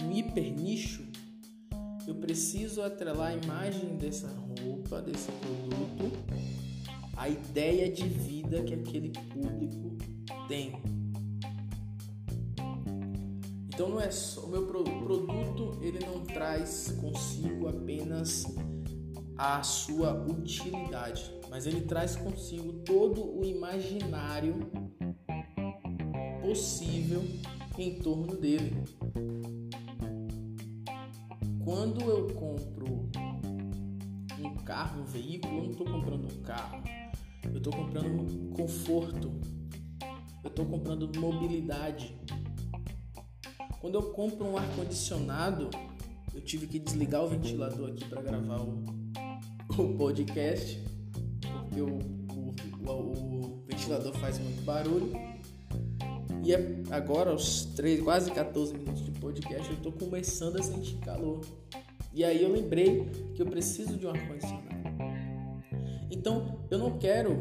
um, 0.02 0.10
hiper 0.10 0.52
nicho, 0.52 1.04
eu 2.04 2.16
preciso 2.16 2.82
atrelar 2.82 3.28
a 3.28 3.36
imagem 3.36 3.96
dessa 3.96 4.26
roupa, 4.26 5.00
desse 5.00 5.30
produto, 5.30 6.18
a 7.16 7.28
ideia 7.28 7.88
de 7.88 8.08
vida 8.08 8.64
que 8.64 8.74
aquele 8.74 9.10
público 9.10 9.96
tem. 10.48 10.72
Então 13.68 13.88
não 13.88 14.00
é 14.00 14.10
só 14.10 14.46
o 14.46 14.50
meu 14.50 14.66
produto, 14.66 15.78
ele 15.80 16.04
não 16.04 16.24
traz 16.24 16.92
consigo 17.00 17.68
apenas 17.68 18.44
a 19.36 19.62
sua 19.62 20.14
utilidade, 20.14 21.32
mas 21.50 21.66
ele 21.66 21.82
traz 21.82 22.16
consigo 22.16 22.72
todo 22.84 23.38
o 23.38 23.44
imaginário 23.44 24.54
possível 26.40 27.22
em 27.78 27.98
torno 27.98 28.36
dele. 28.36 28.84
Quando 31.64 32.02
eu 32.02 32.28
compro 32.34 33.10
um 34.38 34.54
carro, 34.64 35.02
um 35.02 35.04
veículo, 35.04 35.56
eu 35.56 35.62
não 35.64 35.70
estou 35.70 35.86
comprando 35.86 36.24
um 36.26 36.42
carro, 36.42 36.82
eu 37.42 37.56
estou 37.56 37.72
comprando 37.72 38.54
conforto, 38.54 39.32
eu 40.42 40.48
estou 40.48 40.66
comprando 40.66 41.18
mobilidade. 41.18 42.14
Quando 43.80 43.96
eu 43.96 44.12
compro 44.12 44.46
um 44.46 44.56
ar 44.56 44.68
condicionado, 44.76 45.70
eu 46.34 46.40
tive 46.40 46.66
que 46.66 46.78
desligar 46.78 47.22
o 47.24 47.28
ventilador 47.28 47.90
aqui 47.90 48.04
para 48.04 48.22
gravar 48.22 48.60
o 48.60 49.03
o 49.82 49.96
podcast, 49.96 50.80
porque 51.40 51.80
o, 51.80 51.98
o, 52.86 52.90
o, 52.90 53.64
ventilador 53.66 54.12
faz 54.14 54.38
muito 54.38 54.62
barulho. 54.64 55.12
E 56.44 56.52
é 56.52 56.82
agora, 56.90 57.30
aos 57.30 57.64
3, 57.76 58.02
quase 58.02 58.30
14 58.30 58.74
minutos 58.74 59.04
de 59.04 59.10
podcast, 59.12 59.68
eu 59.68 59.76
estou 59.76 59.92
começando 59.92 60.58
a 60.58 60.62
sentir 60.62 60.96
calor. 60.98 61.40
E 62.12 62.22
aí 62.22 62.42
eu 62.42 62.52
lembrei 62.52 63.10
que 63.34 63.42
eu 63.42 63.46
preciso 63.46 63.96
de 63.96 64.06
um 64.06 64.10
ar-condicionado. 64.10 64.64
Então, 66.10 66.60
eu 66.70 66.78
não 66.78 66.98
quero 66.98 67.36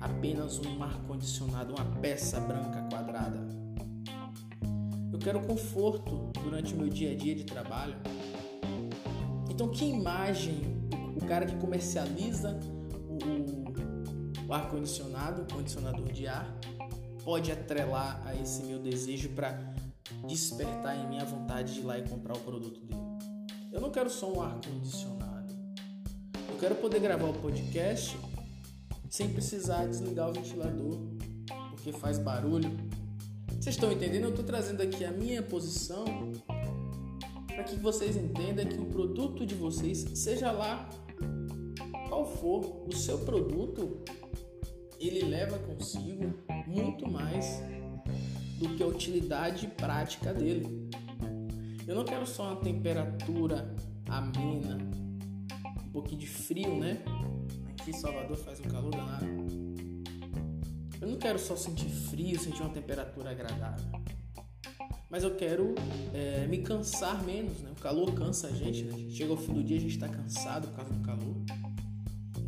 apenas 0.00 0.58
um 0.58 0.82
ar-condicionado, 0.82 1.74
uma 1.74 1.84
peça 2.00 2.38
branca 2.40 2.86
quadrada. 2.90 3.48
Eu 5.12 5.18
quero 5.18 5.40
conforto 5.40 6.30
durante 6.42 6.74
o 6.74 6.76
meu 6.76 6.88
dia 6.88 7.12
a 7.12 7.14
dia 7.14 7.34
de 7.34 7.44
trabalho. 7.44 7.96
Então, 9.48 9.68
que 9.68 9.84
imagem 9.84 10.60
o 10.92 10.99
cara 11.30 11.46
que 11.46 11.54
comercializa 11.58 12.58
o, 13.08 14.48
o 14.48 14.52
ar-condicionado, 14.52 15.46
condicionador 15.54 16.10
de 16.10 16.26
ar, 16.26 16.58
pode 17.22 17.52
atrelar 17.52 18.20
a 18.26 18.34
esse 18.34 18.64
meu 18.64 18.80
desejo 18.80 19.28
para 19.28 19.56
despertar 20.26 20.96
em 20.96 21.08
mim 21.08 21.20
a 21.20 21.24
vontade 21.24 21.74
de 21.74 21.80
ir 21.80 21.84
lá 21.84 21.96
e 22.00 22.02
comprar 22.02 22.36
o 22.36 22.40
produto 22.40 22.80
dele. 22.80 23.00
Eu 23.70 23.80
não 23.80 23.92
quero 23.92 24.10
só 24.10 24.28
um 24.32 24.42
ar-condicionado. 24.42 25.54
Eu 26.48 26.58
quero 26.58 26.74
poder 26.74 26.98
gravar 26.98 27.28
o 27.28 27.34
podcast 27.34 28.18
sem 29.08 29.28
precisar 29.32 29.86
desligar 29.86 30.30
o 30.30 30.32
ventilador, 30.32 30.98
porque 31.70 31.92
faz 31.92 32.18
barulho. 32.18 32.76
Vocês 33.50 33.76
estão 33.76 33.92
entendendo? 33.92 34.24
Eu 34.24 34.30
estou 34.30 34.44
trazendo 34.44 34.82
aqui 34.82 35.04
a 35.04 35.12
minha 35.12 35.44
posição 35.44 36.04
para 37.46 37.62
que 37.62 37.76
vocês 37.76 38.16
entendam 38.16 38.66
que 38.66 38.80
o 38.80 38.86
produto 38.86 39.46
de 39.46 39.54
vocês, 39.54 39.98
seja 40.18 40.50
lá 40.50 40.90
qual 42.10 42.26
for 42.26 42.88
o 42.88 42.92
seu 42.92 43.18
produto, 43.20 44.02
ele 44.98 45.22
leva 45.22 45.56
consigo 45.60 46.34
muito 46.66 47.08
mais 47.08 47.62
do 48.58 48.68
que 48.76 48.82
a 48.82 48.86
utilidade 48.86 49.68
prática 49.68 50.34
dele. 50.34 50.90
Eu 51.86 51.94
não 51.94 52.04
quero 52.04 52.26
só 52.26 52.48
uma 52.48 52.56
temperatura 52.56 53.74
amena, 54.08 54.76
um 55.86 55.90
pouquinho 55.92 56.20
de 56.20 56.26
frio, 56.26 56.76
né? 56.78 57.00
Aqui 57.70 57.90
em 57.90 57.94
Salvador 57.94 58.36
faz 58.36 58.58
um 58.58 58.64
calor 58.64 58.90
danado. 58.90 59.26
Eu 61.00 61.08
não 61.08 61.16
quero 61.16 61.38
só 61.38 61.56
sentir 61.56 61.88
frio, 61.88 62.38
sentir 62.38 62.60
uma 62.60 62.70
temperatura 62.70 63.30
agradável. 63.30 63.86
Mas 65.08 65.24
eu 65.24 65.34
quero 65.36 65.74
é, 66.12 66.46
me 66.46 66.58
cansar 66.58 67.24
menos, 67.24 67.58
né? 67.60 67.70
O 67.70 67.80
calor 67.80 68.12
cansa 68.14 68.48
a 68.48 68.52
gente, 68.52 68.84
né? 68.84 69.10
Chega 69.10 69.30
ao 69.30 69.36
fim 69.36 69.54
do 69.54 69.62
dia 69.62 69.76
a 69.76 69.80
gente 69.80 69.94
está 69.94 70.08
cansado 70.08 70.68
por 70.68 70.76
causa 70.76 70.92
do. 70.92 70.99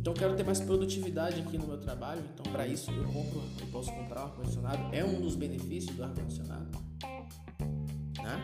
Então 0.03 0.13
quero 0.13 0.35
ter 0.35 0.43
mais 0.43 0.59
produtividade 0.59 1.39
aqui 1.39 1.57
no 1.57 1.65
meu 1.65 1.77
trabalho. 1.77 2.21
Então 2.33 2.51
para 2.51 2.67
isso 2.67 2.91
eu 2.91 3.05
compro, 3.05 3.41
eu 3.61 3.67
posso 3.67 3.89
comprar 3.89 4.23
um 4.23 4.25
ar 4.25 4.31
condicionado. 4.31 4.93
É 4.93 5.01
um 5.01 5.21
dos 5.21 5.33
benefícios 5.33 5.95
do 5.95 6.03
ar 6.03 6.13
condicionado, 6.13 6.77
né? 8.21 8.43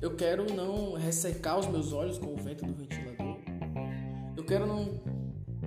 Eu 0.00 0.14
quero 0.14 0.46
não 0.54 0.92
ressecar 0.92 1.58
os 1.58 1.66
meus 1.66 1.92
olhos 1.92 2.18
com 2.18 2.32
o 2.32 2.36
vento 2.36 2.64
do 2.64 2.72
ventilador. 2.72 3.36
Eu 4.36 4.44
quero 4.44 4.64
não 4.64 4.94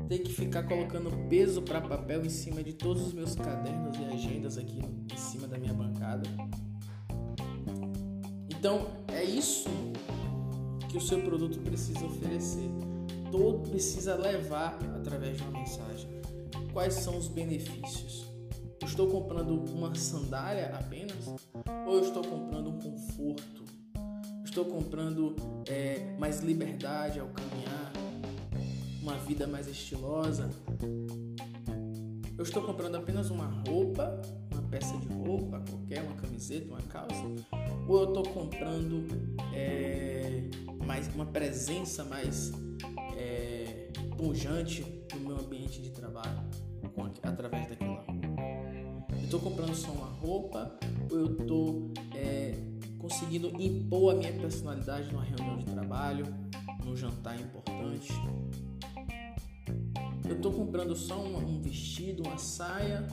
ter 0.07 0.19
que 0.19 0.31
ficar 0.31 0.63
colocando 0.63 1.11
peso 1.27 1.61
para 1.61 1.81
papel 1.81 2.25
em 2.25 2.29
cima 2.29 2.63
de 2.63 2.71
todos 2.71 3.07
os 3.07 3.11
meus 3.11 3.35
cadernos 3.35 3.97
e 3.99 4.05
agendas 4.05 4.57
aqui 4.57 4.79
em 5.13 5.17
cima 5.17 5.49
da 5.49 5.57
minha 5.57 5.73
bancada. 5.73 6.23
Então 8.49 8.87
é 9.09 9.21
isso 9.21 9.67
que 10.87 10.95
o 10.95 11.01
seu 11.01 11.19
produto 11.23 11.59
precisa 11.59 12.05
oferecer. 12.05 12.88
Todo 13.31 13.69
precisa 13.69 14.15
levar 14.15 14.77
através 14.95 15.37
de 15.37 15.43
uma 15.43 15.59
mensagem. 15.59 16.09
Quais 16.73 16.95
são 16.95 17.17
os 17.17 17.27
benefícios? 17.27 18.27
Eu 18.81 18.87
estou 18.87 19.07
comprando 19.07 19.51
uma 19.71 19.93
sandália 19.93 20.67
apenas? 20.75 21.27
Ou 21.85 21.95
eu 21.95 22.01
estou 22.01 22.23
comprando 22.23 22.69
um 22.69 22.79
conforto? 22.79 23.63
Estou 24.43 24.65
comprando 24.65 25.35
é, 25.67 26.15
mais 26.17 26.39
liberdade 26.39 27.19
ao 27.19 27.27
caminhar? 27.27 27.93
Uma 29.01 29.15
vida 29.17 29.45
mais 29.45 29.67
estilosa? 29.67 30.49
Eu 32.37 32.43
estou 32.43 32.63
comprando 32.63 32.95
apenas 32.95 33.29
uma 33.29 33.47
roupa, 33.67 34.19
uma 34.51 34.61
peça 34.63 34.97
de 34.97 35.07
roupa 35.13 35.61
qualquer, 35.69 36.01
uma 36.03 36.15
camiseta, 36.15 36.67
uma 36.67 36.81
calça? 36.83 37.23
Ou 37.87 38.01
eu 38.01 38.07
estou 38.07 38.23
comprando 38.23 39.05
é, 39.53 40.43
mais 40.85 41.13
uma 41.13 41.25
presença 41.25 42.03
mais 42.05 42.51
pujante 44.19 44.85
no 45.13 45.19
meu 45.21 45.39
ambiente 45.39 45.81
de 45.81 45.91
trabalho 45.91 46.43
através 47.23 47.69
daquela 47.69 48.01
roupa? 48.01 48.41
Eu 49.11 49.23
estou 49.23 49.39
comprando 49.39 49.73
só 49.73 49.91
uma 49.91 50.07
roupa 50.07 50.77
ou 51.09 51.17
eu 51.17 51.37
estou 51.37 51.91
é, 52.13 52.53
conseguindo 52.97 53.47
impor 53.61 54.13
a 54.13 54.17
minha 54.17 54.33
personalidade 54.33 55.09
numa 55.09 55.23
reunião 55.23 55.57
de 55.57 55.65
trabalho, 55.65 56.25
num 56.83 56.97
jantar 56.97 57.39
importante? 57.39 58.11
Eu 60.27 60.35
estou 60.35 60.51
comprando 60.51 60.93
só 60.97 61.17
um, 61.17 61.37
um 61.37 61.61
vestido, 61.61 62.23
uma 62.23 62.37
saia 62.37 63.07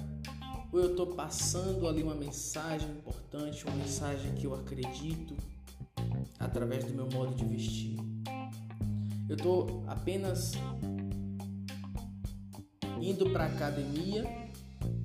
ou 0.73 0.81
eu 0.81 0.91
estou 0.91 1.07
passando 1.07 1.87
ali 1.87 2.03
uma 2.03 2.17
mensagem 2.17 2.91
importante, 2.91 3.65
uma 3.65 3.77
mensagem 3.77 4.35
que 4.35 4.45
eu 4.45 4.55
acredito 4.57 5.37
através 6.41 6.85
do 6.85 6.93
meu 6.93 7.09
modo 7.09 7.33
de 7.37 7.45
vestir? 7.45 7.97
Eu 9.29 9.35
estou 9.35 9.85
apenas 9.89 10.53
indo 13.07 13.31
para 13.31 13.45
a 13.45 13.47
academia 13.47 14.25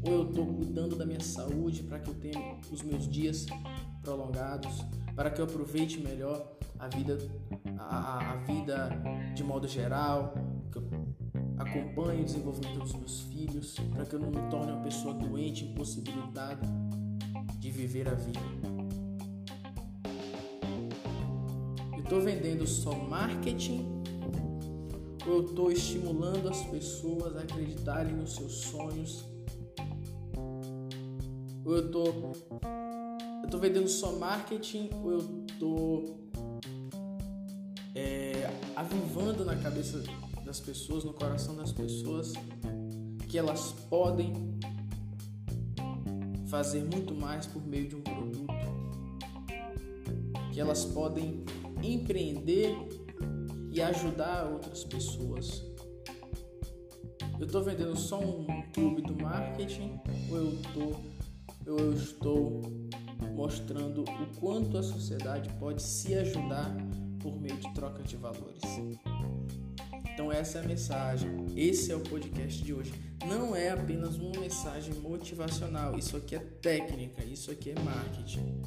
ou 0.03 0.11
eu 0.11 0.29
estou 0.29 0.45
cuidando 0.45 0.95
da 0.95 1.05
minha 1.05 1.19
saúde 1.19 1.83
para 1.83 1.99
que 1.99 2.09
eu 2.09 2.15
tenha 2.15 2.57
os 2.71 2.81
meus 2.81 3.07
dias 3.07 3.45
prolongados, 4.01 4.83
para 5.15 5.29
que 5.29 5.39
eu 5.39 5.45
aproveite 5.45 5.99
melhor 5.99 6.57
a 6.79 6.87
vida, 6.87 7.17
a, 7.77 8.31
a 8.31 8.35
vida 8.37 8.89
de 9.35 9.43
modo 9.43 9.67
geral, 9.67 10.33
que 10.71 10.79
eu 10.79 10.83
acompanhe 11.59 12.23
o 12.23 12.25
desenvolvimento 12.25 12.79
dos 12.79 12.93
meus 12.93 13.21
filhos, 13.21 13.75
para 13.93 14.03
que 14.03 14.15
eu 14.15 14.19
não 14.19 14.31
me 14.31 14.49
torne 14.49 14.71
uma 14.71 14.81
pessoa 14.81 15.13
doente, 15.13 15.65
impossibilitada 15.65 16.67
de 17.59 17.69
viver 17.69 18.09
a 18.09 18.15
vida. 18.15 18.39
Eu 21.93 22.03
estou 22.03 22.19
vendendo 22.19 22.65
só 22.65 22.95
marketing 22.95 24.00
eu 25.31 25.45
estou 25.45 25.71
estimulando 25.71 26.49
as 26.49 26.61
pessoas 26.65 27.35
a 27.37 27.39
acreditarem 27.39 28.13
nos 28.13 28.35
seus 28.35 28.53
sonhos? 28.53 29.25
Ou 31.65 31.75
eu 31.75 31.85
estou 31.85 32.33
eu 33.43 33.49
tô 33.49 33.57
vendendo 33.57 33.87
só 33.87 34.11
marketing 34.13 34.89
ou 35.03 35.11
eu 35.11 35.45
estou 35.47 36.19
é, 37.95 38.49
avivando 38.75 39.45
na 39.45 39.55
cabeça 39.55 40.03
das 40.45 40.59
pessoas, 40.59 41.03
no 41.03 41.13
coração 41.13 41.55
das 41.55 41.71
pessoas, 41.71 42.33
que 43.29 43.37
elas 43.37 43.73
podem 43.89 44.33
fazer 46.47 46.83
muito 46.83 47.13
mais 47.13 47.47
por 47.47 47.65
meio 47.65 47.87
de 47.87 47.95
um 47.95 48.01
produto, 48.01 48.47
que 50.51 50.59
elas 50.59 50.83
podem 50.83 51.45
empreender 51.81 52.75
e 53.71 53.81
ajudar 53.81 54.51
outras 54.51 54.83
pessoas. 54.83 55.63
Eu 57.39 57.45
estou 57.45 57.63
vendendo 57.63 57.97
só 57.97 58.19
um 58.19 58.45
clube 58.73 59.01
do 59.01 59.15
marketing 59.15 59.99
ou 60.29 60.37
eu, 60.37 60.57
tô, 60.73 60.95
eu 61.65 61.93
estou 61.93 62.61
mostrando 63.33 64.03
o 64.03 64.39
quanto 64.39 64.77
a 64.77 64.83
sociedade 64.83 65.49
pode 65.53 65.81
se 65.81 66.13
ajudar 66.13 66.75
por 67.19 67.39
meio 67.39 67.57
de 67.57 67.73
troca 67.73 68.03
de 68.03 68.17
valores? 68.17 68.61
Então 70.13 70.31
essa 70.31 70.59
é 70.59 70.63
a 70.63 70.67
mensagem. 70.67 71.47
Esse 71.55 71.91
é 71.91 71.95
o 71.95 72.01
podcast 72.01 72.61
de 72.61 72.73
hoje. 72.73 72.93
Não 73.25 73.55
é 73.55 73.69
apenas 73.69 74.17
uma 74.17 74.39
mensagem 74.39 74.93
motivacional. 74.95 75.97
Isso 75.97 76.17
aqui 76.17 76.35
é 76.35 76.39
técnica, 76.39 77.23
isso 77.23 77.49
aqui 77.49 77.71
é 77.71 77.79
marketing. 77.79 78.61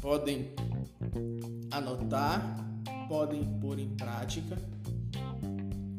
Podem 0.00 0.50
anotar, 1.70 2.71
podem 3.12 3.44
pôr 3.60 3.78
em 3.78 3.90
prática, 3.90 4.56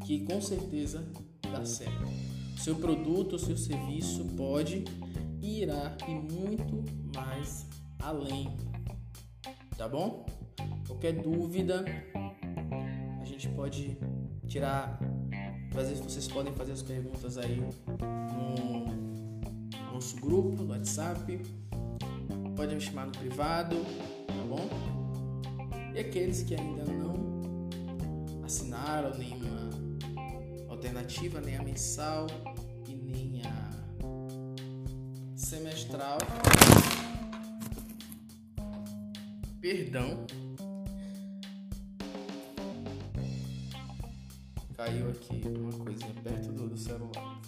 que 0.04 0.22
com 0.22 0.42
certeza 0.42 1.06
dá 1.44 1.64
certo. 1.64 2.08
Seu 2.58 2.76
produto, 2.76 3.38
seu 3.38 3.56
serviço 3.56 4.26
pode 4.36 4.84
e 5.40 5.62
irá 5.62 5.96
ir 6.08 6.16
muito 6.16 6.84
mais 7.16 7.68
além. 8.00 8.58
Tá 9.78 9.88
bom? 9.88 10.26
Qualquer 10.88 11.22
dúvida, 11.22 11.86
a 13.22 13.26
gente 13.26 13.48
pode 13.50 13.96
tirar. 14.48 15.00
Fazer, 15.72 15.94
vocês 15.96 16.28
podem 16.28 16.54
fazer 16.54 16.72
as 16.72 16.82
perguntas 16.82 17.38
aí 17.38 17.62
no 18.34 19.94
nosso 19.94 20.16
grupo, 20.16 20.64
no 20.64 20.72
WhatsApp. 20.72 21.40
Podem 22.56 22.76
me 22.76 22.82
chamar 22.82 23.06
no 23.06 23.12
privado, 23.12 23.76
tá 24.26 24.44
bom? 24.50 25.03
E 25.94 26.00
aqueles 26.00 26.44
que 26.44 26.56
ainda 26.56 26.84
não 26.86 27.70
assinaram 28.44 29.18
nenhuma 29.18 29.70
alternativa, 30.70 31.40
nem 31.40 31.56
a 31.56 31.64
mensal 31.64 32.28
e 32.88 32.96
nem 32.96 33.42
a 33.46 33.74
semestral. 35.36 36.18
Perdão. 39.62 40.26
caiu 44.84 45.10
aqui 45.10 45.42
uma 45.48 45.72
coisinha 45.72 46.14
perto 46.22 46.52
do, 46.52 46.68
do 46.68 46.78
celular. 46.78 47.42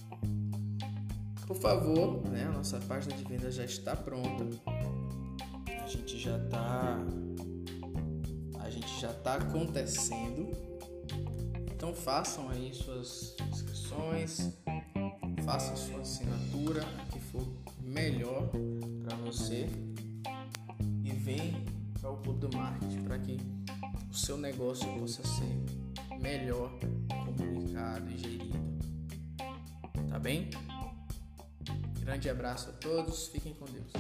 Por 1.46 1.58
favor, 1.58 2.26
né, 2.30 2.46
a 2.46 2.52
nossa 2.52 2.80
página 2.80 3.16
de 3.16 3.24
venda 3.26 3.52
já 3.52 3.66
está 3.66 3.96
pronta. 3.96 4.46
A 5.68 5.88
gente 5.88 6.18
já 6.18 6.38
está 6.38 6.98
já 9.06 9.12
está 9.12 9.36
acontecendo. 9.36 10.52
Então 11.72 11.94
façam 11.94 12.50
aí 12.50 12.74
suas 12.74 13.36
inscrições, 13.52 14.58
faça 15.44 15.76
sua 15.76 16.02
assinatura, 16.02 16.84
que 17.12 17.20
for 17.20 17.46
melhor 17.82 18.50
para 19.04 19.16
você 19.18 19.70
e 21.04 21.12
vem 21.12 21.64
para 22.00 22.10
o 22.10 22.18
Clube 22.18 22.40
do 22.40 22.58
Marketing 22.58 23.04
para 23.04 23.20
que 23.20 23.38
o 24.10 24.14
seu 24.14 24.38
negócio 24.38 24.88
possa 25.00 25.22
ser 25.24 25.56
melhor 26.20 26.72
comunicado 27.10 28.10
e 28.10 28.18
gerido. 28.18 28.58
Tá 30.10 30.18
bem? 30.18 30.50
Grande 32.00 32.28
abraço 32.30 32.70
a 32.70 32.74
todos, 32.74 33.28
fiquem 33.28 33.54
com 33.54 33.66
Deus. 33.66 33.92